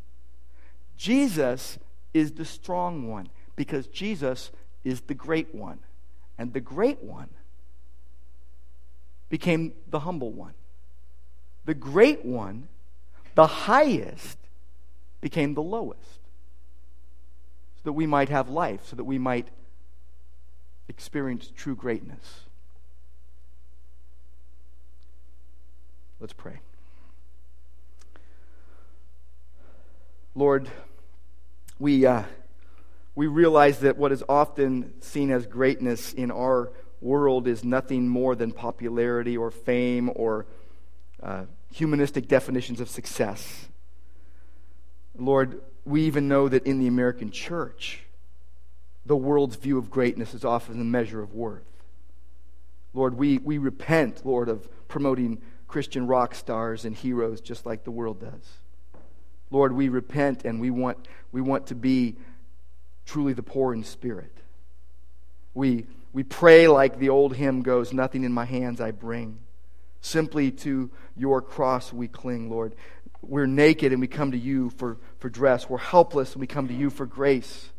Jesus 0.97 1.79
is 2.13 2.33
the 2.33 2.45
strong 2.45 3.07
one 3.07 3.29
because 3.55 3.87
Jesus 3.87 4.51
is 4.83 5.01
the 5.01 5.13
great 5.13 5.53
one. 5.53 5.79
And 6.37 6.53
the 6.53 6.61
great 6.61 7.03
one 7.03 7.29
became 9.29 9.73
the 9.89 9.99
humble 9.99 10.31
one 10.31 10.53
the 11.69 11.75
great 11.75 12.25
one, 12.25 12.67
the 13.35 13.45
highest, 13.45 14.39
became 15.21 15.53
the 15.53 15.61
lowest. 15.61 16.18
So 17.79 17.83
that 17.85 17.93
we 17.93 18.05
might 18.05 18.27
have 18.27 18.49
life, 18.49 18.85
so 18.85 18.97
that 18.97 19.05
we 19.05 19.17
might 19.17 19.47
experience 20.89 21.49
true 21.55 21.75
greatness. 21.75 22.41
Let's 26.19 26.33
pray. 26.33 26.59
Lord, 30.35 30.69
we, 31.79 32.05
uh, 32.05 32.23
we 33.15 33.27
realize 33.27 33.79
that 33.79 33.97
what 33.97 34.11
is 34.11 34.23
often 34.27 35.01
seen 35.01 35.31
as 35.31 35.45
greatness 35.45 36.11
in 36.11 36.31
our 36.31 36.73
world 36.99 37.47
is 37.47 37.63
nothing 37.63 38.09
more 38.09 38.35
than 38.35 38.51
popularity 38.51 39.37
or 39.37 39.51
fame 39.51 40.11
or 40.15 40.45
uh, 41.23 41.45
humanistic 41.73 42.27
definitions 42.27 42.81
of 42.81 42.89
success. 42.89 43.69
Lord, 45.19 45.61
we 45.85 46.03
even 46.03 46.27
know 46.27 46.47
that 46.49 46.65
in 46.65 46.79
the 46.79 46.87
American 46.87 47.31
church, 47.31 48.03
the 49.05 49.15
world's 49.15 49.55
view 49.55 49.77
of 49.77 49.89
greatness 49.89 50.33
is 50.33 50.45
often 50.45 50.77
the 50.77 50.85
measure 50.85 51.21
of 51.21 51.33
worth. 51.33 51.63
Lord, 52.93 53.15
we, 53.15 53.37
we 53.39 53.57
repent, 53.57 54.25
Lord, 54.25 54.49
of 54.49 54.67
promoting 54.87 55.41
Christian 55.67 56.07
rock 56.07 56.33
stars 56.35 56.85
and 56.85 56.95
heroes 56.95 57.41
just 57.41 57.65
like 57.65 57.83
the 57.83 57.91
world 57.91 58.19
does. 58.19 58.59
Lord, 59.51 59.73
we 59.73 59.89
repent 59.89 60.45
and 60.45 60.59
we 60.59 60.69
want, 60.69 61.07
we 61.31 61.41
want 61.41 61.67
to 61.67 61.75
be 61.75 62.15
truly 63.05 63.33
the 63.33 63.43
poor 63.43 63.73
in 63.73 63.83
spirit. 63.83 64.35
We, 65.53 65.85
we 66.13 66.23
pray 66.23 66.67
like 66.67 66.99
the 66.99 67.09
old 67.09 67.35
hymn 67.35 67.61
goes, 67.61 67.93
Nothing 67.93 68.23
in 68.23 68.31
my 68.31 68.45
hands 68.45 68.79
I 68.81 68.91
bring. 68.91 69.39
Simply 70.01 70.51
to 70.51 70.89
your 71.17 71.41
cross 71.41 71.91
we 71.91 72.07
cling, 72.07 72.49
Lord. 72.49 72.73
We're 73.21 73.47
naked 73.47 73.91
and 73.91 74.01
we 74.01 74.07
come 74.07 74.31
to 74.31 74.37
you 74.37 74.69
for, 74.71 74.97
for 75.19 75.29
dress. 75.29 75.69
We're 75.69 75.77
helpless 75.77 76.33
and 76.33 76.41
we 76.41 76.47
come 76.47 76.67
to 76.67 76.73
you 76.73 76.89
for 76.89 77.05
grace. 77.05 77.69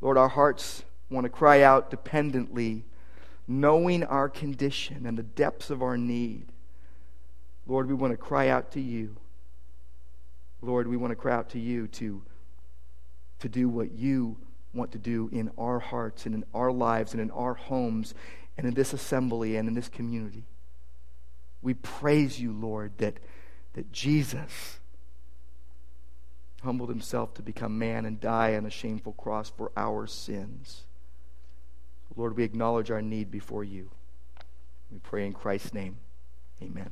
Lord, 0.00 0.16
our 0.16 0.28
hearts 0.28 0.84
want 1.10 1.24
to 1.24 1.30
cry 1.30 1.62
out 1.62 1.90
dependently, 1.90 2.84
knowing 3.46 4.04
our 4.04 4.28
condition 4.28 5.04
and 5.06 5.18
the 5.18 5.22
depths 5.22 5.70
of 5.70 5.82
our 5.82 5.98
need. 5.98 6.46
Lord, 7.66 7.88
we 7.88 7.94
want 7.94 8.12
to 8.12 8.16
cry 8.16 8.48
out 8.48 8.72
to 8.72 8.80
you. 8.80 9.16
Lord, 10.62 10.86
we 10.88 10.96
want 10.96 11.10
to 11.10 11.16
cry 11.16 11.34
out 11.34 11.50
to 11.50 11.58
you 11.58 11.88
to, 11.88 12.22
to 13.40 13.48
do 13.48 13.68
what 13.68 13.92
you 13.92 14.36
want 14.72 14.92
to 14.92 14.98
do 14.98 15.28
in 15.32 15.50
our 15.58 15.80
hearts 15.80 16.26
and 16.26 16.34
in 16.34 16.44
our 16.54 16.70
lives 16.70 17.12
and 17.12 17.20
in 17.20 17.30
our 17.32 17.54
homes 17.54 18.14
and 18.56 18.66
in 18.66 18.74
this 18.74 18.92
assembly 18.92 19.56
and 19.56 19.68
in 19.68 19.74
this 19.74 19.88
community. 19.88 20.44
We 21.62 21.74
praise 21.74 22.40
you, 22.40 22.52
Lord, 22.52 22.92
that, 22.98 23.18
that 23.74 23.92
Jesus 23.92 24.78
humbled 26.62 26.90
himself 26.90 27.34
to 27.34 27.42
become 27.42 27.78
man 27.78 28.04
and 28.04 28.20
die 28.20 28.54
on 28.56 28.66
a 28.66 28.70
shameful 28.70 29.12
cross 29.12 29.50
for 29.50 29.72
our 29.76 30.06
sins. 30.06 30.84
Lord, 32.16 32.36
we 32.36 32.44
acknowledge 32.44 32.90
our 32.90 33.00
need 33.00 33.30
before 33.30 33.64
you. 33.64 33.90
We 34.90 34.98
pray 34.98 35.26
in 35.26 35.32
Christ's 35.32 35.72
name. 35.72 35.98
Amen. 36.60 36.90